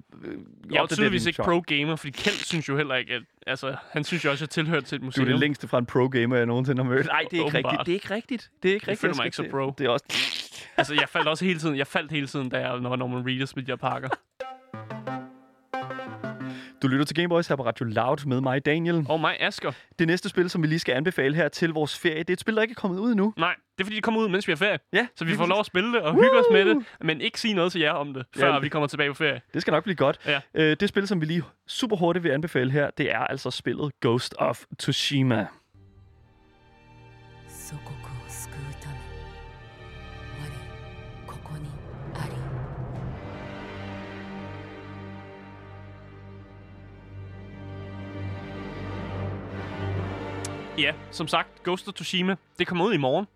[0.71, 3.21] Jeg er jo tydeligvis ikke pro-gamer, fordi Kjeld synes jo heller ikke, at...
[3.47, 5.27] Altså, han synes jo også, at jeg tilhører til et Du museum.
[5.27, 7.05] er det længste fra en pro-gamer, jeg nogensinde har mødt.
[7.05, 7.79] Nej, det er ikke rigtigt.
[7.86, 8.49] Det er ikke rigtigt.
[8.63, 9.01] Det er ikke Jeg rigtigt.
[9.01, 9.65] føler mig ikke så pro.
[9.69, 10.05] Det, det er også...
[10.77, 13.55] Altså, jeg faldt også hele tiden, jeg faldt hele tiden, da jeg når Norman Reedus
[13.55, 14.09] med de her pakker.
[16.82, 19.05] Du lytter til Gameboys her på Radio Loud med mig, Daniel.
[19.09, 19.71] Og mig, Asger.
[19.99, 22.39] Det næste spil, som vi lige skal anbefale her til vores ferie, det er et
[22.39, 23.34] spil, der ikke er kommet ud endnu.
[23.38, 24.79] Nej, det er fordi, de kommer ud, mens vi er ferie.
[24.93, 27.39] Ja, Så vi får lov at spille det og hygge os med det, men ikke
[27.39, 28.59] sige noget til jer om det, før Ja.
[28.59, 29.41] vi kommer tilbage på ferie.
[29.53, 30.19] Det skal nok blive godt.
[30.25, 30.39] Ja.
[30.53, 33.91] Øh, det spil, som vi lige super hurtigt vil anbefale her, det er altså spillet
[34.01, 35.45] Ghost of Tsushima.
[37.69, 38.01] 祖国
[50.78, 53.28] Ja, som sagt, Ghost of Tsushima, det kommer ud i morgen.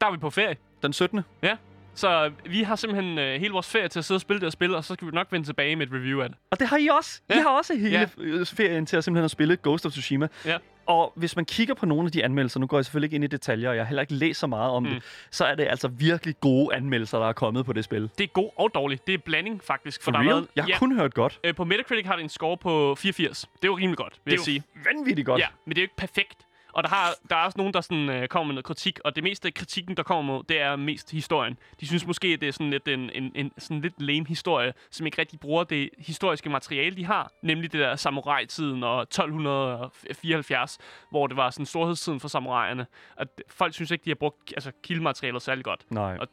[0.00, 0.56] Der er vi på ferie.
[0.82, 1.20] Den 17.
[1.42, 1.56] Ja.
[1.94, 4.52] Så vi har simpelthen øh, hele vores ferie til at sidde og spille det og
[4.52, 6.38] spille, og så skal vi nok vende tilbage med et review af det.
[6.50, 7.20] Og det har I også.
[7.30, 7.34] Ja.
[7.38, 8.06] I har også hele Ja.
[8.18, 8.42] ja.
[8.42, 10.28] ferien til at simpelthen at spille Ghost of Tsushima.
[10.44, 10.56] Ja.
[10.86, 13.24] Og hvis man kigger på nogle af de anmeldelser, nu går jeg selvfølgelig ikke ind
[13.24, 14.88] i detaljer, og jeg har heller ikke læst så meget om mm.
[14.88, 18.10] det, så er det altså virkelig gode anmeldelser, der er kommet på det spil.
[18.18, 19.06] Det er god og dårlig.
[19.06, 20.02] Det er blanding, faktisk.
[20.02, 20.34] For der har real?
[20.34, 21.40] været- Jeg har ja, kun hørt godt.
[21.44, 23.40] øh, på Metacritic har det en score på 84.
[23.40, 24.62] Det er jo rimelig godt, vil Det jeg sige.
[24.76, 25.40] er vanvittigt godt.
[25.40, 26.38] Ja, men det er jo ikke perfekt.
[26.72, 29.16] Og der, har, der er også nogen, der sådan, øh, kommer med noget kritik, og
[29.16, 31.58] det meste af kritikken, der kommer mod, det er mest historien.
[31.80, 34.72] De synes måske, at det er sådan lidt en, en, en sådan lidt lame historie,
[34.90, 37.32] som ikke rigtig bruger det historiske materiale, de har.
[37.42, 40.78] Nemlig det der samurai-tiden og 1274,
[41.10, 42.86] hvor det var sådan storhedstiden for samuraierne.
[43.16, 45.80] Og folk synes ikke, de har brugt altså, kildematerialet særlig godt.
[45.90, 46.16] Nej.
[46.20, 46.28] Og-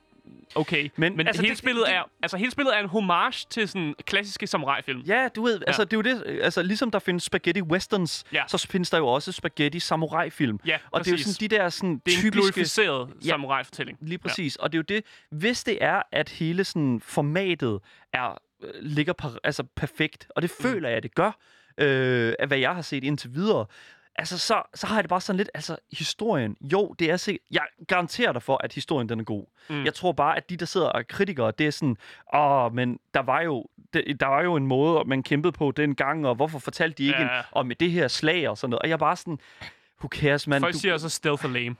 [0.55, 2.89] Okay, Men, men, altså, altså, hele, det- spillet det- er, altså, hele spillet er en
[2.89, 4.99] homage til sådan klassiske samurai-film.
[5.01, 8.43] Ja, du ved, altså det er jo det, altså ligesom der findes spaghetti westerns, Ja.
[8.47, 10.59] så findes der jo også spaghetti samurai film.
[10.65, 11.36] Ja, og det er jo præcis.
[11.36, 13.30] sådan de der sådan Det er typiske glorificeret Ja.
[13.30, 13.97] samurai-fortælling.
[14.01, 14.57] Lige præcis.
[14.59, 14.63] Ja.
[14.63, 17.80] Og det er jo det, hvis det er, at hele sådan formatet
[18.13, 20.63] er, øh, ligger per, altså perfekt, og det Mm.
[20.63, 21.32] føler jeg, at det gør,
[21.78, 23.65] øh, af hvad jeg har set indtil videre,
[24.18, 27.41] altså så, så har jeg det bare sådan lidt, altså historien, jo, det er sikkert,
[27.51, 29.45] jeg garanterer dig for, at historien den er god.
[29.70, 29.84] Mm.
[29.86, 31.97] Jeg tror bare, at de, der sidder og er kritikere, det er sådan,
[32.36, 36.28] åh, men der var jo, det, der var jo en måde, man kæmpede på dengang,
[36.28, 37.38] og hvorfor fortalte de ikke Ja.
[37.39, 38.82] en, om det her slag og sådan noget.
[38.82, 39.39] Og jeg er bare sådan,
[39.99, 40.61] who cares, man?
[40.61, 41.76] Folk Du- siger også, stealth er lame.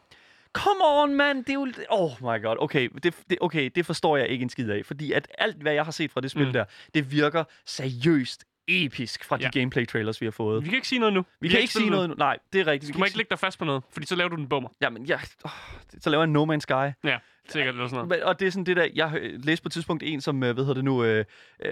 [0.54, 1.38] Come on, man!
[1.38, 1.68] Det er jo...
[1.90, 2.56] Oh my god.
[2.60, 4.86] Okay det, det, okay, det forstår jeg ikke en skid af.
[4.86, 6.54] Fordi at alt, hvad jeg har set fra det spil Mm.
[6.54, 9.50] der, det virker seriøst episk fra de Ja.
[9.60, 10.64] gameplay-trailers, vi har fået.
[10.64, 11.26] Vi kan ikke sige noget nu.
[11.42, 12.16] Vi kan ikke sige noget nu.
[12.18, 12.88] Nej, det er rigtigt.
[12.88, 14.48] Vi Du kan må ikke lægge dig fast på noget, fordi så laver du den
[14.50, 14.70] bummer.
[14.82, 15.52] Jamen, ja, oh,
[16.00, 16.72] så laver jeg en No Man's Sky.
[16.72, 17.18] Ja,
[17.50, 18.24] sikkert eller sådan noget.
[18.24, 20.54] Og det er sådan det der, jeg hø- læste på et tidspunkt en, som, øh,
[20.54, 21.26] hvad hedder det nu, øh,
[21.66, 21.72] øh,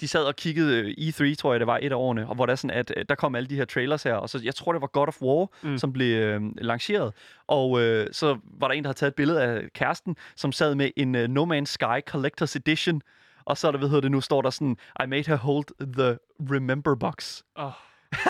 [0.00, 2.46] de sad og kiggede øh, E3, tror jeg det var, et af årene, og hvor
[2.46, 4.54] der, er sådan, at øh, der kom alle de her trailers her, og så, jeg
[4.54, 5.78] tror det var God of War, mm.
[5.78, 7.12] som blev øh, lanceret,
[7.46, 10.74] og øh, så var der en, der havde taget et billede af kæresten, som sad
[10.74, 13.02] med en øh, No Man's Sky Collector's Edition,
[13.46, 15.92] og så er der, hvad hedder det nu, står der sådan, I made her hold
[15.96, 16.18] the
[16.54, 17.42] Remember Box.
[17.54, 17.70] Oh,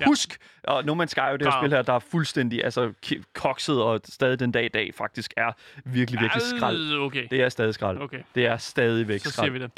[0.00, 0.04] Ja.
[0.06, 0.36] Husk!
[0.64, 2.92] Og No Man's Sky er jo det her spil her, der er fuldstændig altså,
[3.34, 5.52] kokset, og stadig den dag i dag faktisk er
[5.84, 6.94] virkelig, virkelig skrald.
[7.00, 7.98] Okay, Det er stadig skrald.
[8.00, 8.22] okay.
[8.34, 9.52] Det er stadigvæk Så siger skrald.
[9.52, 9.70] vi det.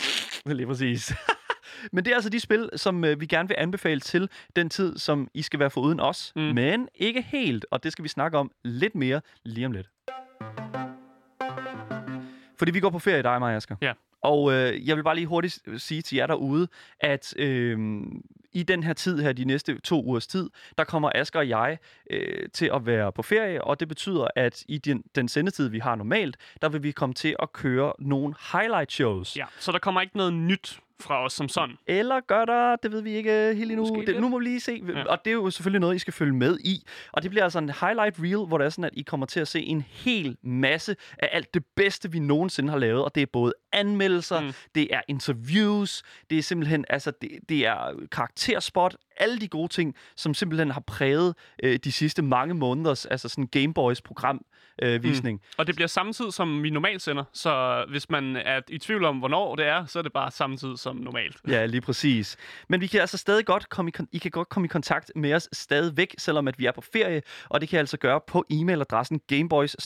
[0.57, 1.15] Lige præcis.
[1.93, 4.99] Men det er altså de spil, som øh, vi gerne vil anbefale til den tid,
[4.99, 6.33] som I skal være foruden os.
[6.37, 6.43] Mm.
[6.43, 9.87] Men ikke helt, og det skal vi snakke om lidt mere lige om lidt.
[12.59, 13.77] Fordi vi går på ferie, dig og mig, Asger.
[13.83, 13.93] Ja.
[14.27, 16.69] Og øh, jeg vil bare lige hurtigt sige til jer derude,
[17.01, 17.79] at øh,
[18.53, 21.79] i den her tid her, de næste to ugers tid, der kommer Asger og jeg
[22.11, 25.79] øh, til at være på ferie, og det betyder, at i den, den sendetid, vi
[25.79, 29.37] har normalt, der vil vi komme til at køre nogle highlight shows.
[29.37, 31.77] Ja, så der kommer ikke noget nyt fra os som sådan.
[31.87, 33.87] Eller gør der, det ved vi ikke øh, helt endnu.
[33.87, 34.21] Måske Det, lidt.
[34.21, 34.83] nu må vi lige se.
[34.89, 35.05] Ja.
[35.05, 36.87] Og det er jo selvfølgelig noget, I skal følge med i.
[37.13, 39.41] Og det bliver altså en highlight reel, hvor det er sådan, at I kommer til
[39.41, 43.05] at se en hel masse af alt det bedste, vi nogensinde har lavet.
[43.05, 44.53] Og det er både anmeldelser, mm.
[44.75, 49.95] det er interviews, det er simpelthen, altså det, det er karakterspot, alle de gode ting,
[50.17, 54.45] som simpelthen har præget øh, de sidste mange måneders, altså sådan Gameboys program
[54.83, 55.41] øh, visning.
[55.59, 57.25] Og det bliver samme tid, som vi normalt sender.
[57.33, 60.57] Så hvis man er i tvivl om, hvornår det er, så er det bare samme
[60.57, 61.37] tid som normalt.
[61.49, 62.37] Ja, lige præcis.
[62.69, 65.13] Men vi kan altså stadig godt komme i, kon- I kan godt komme i kontakt
[65.17, 68.21] med os stadigvæk, selvom at vi er på ferie, og det kan I altså gøre
[68.27, 69.77] på e-mailadressen gameboys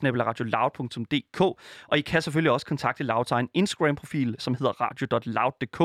[1.89, 5.81] og I kan selvfølgelig også kontakte Loud til en Instagram-profil, som hedder radio.loud.dk,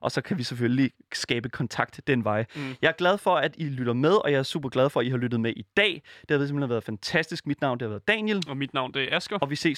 [0.00, 2.46] og så kan vi selvfølgelig skabe kontakt den vej.
[2.54, 2.60] Mm.
[2.60, 2.76] Mm.
[2.82, 5.06] Jeg er glad for, at I lytter med, og jeg er super glad for, at
[5.06, 6.02] I har lyttet med i dag.
[6.28, 7.46] Det har simpelthen været fantastisk.
[7.46, 9.38] Mit navn det har været Daniel, og mit navn det er Asger.
[9.40, 9.68] og vi ses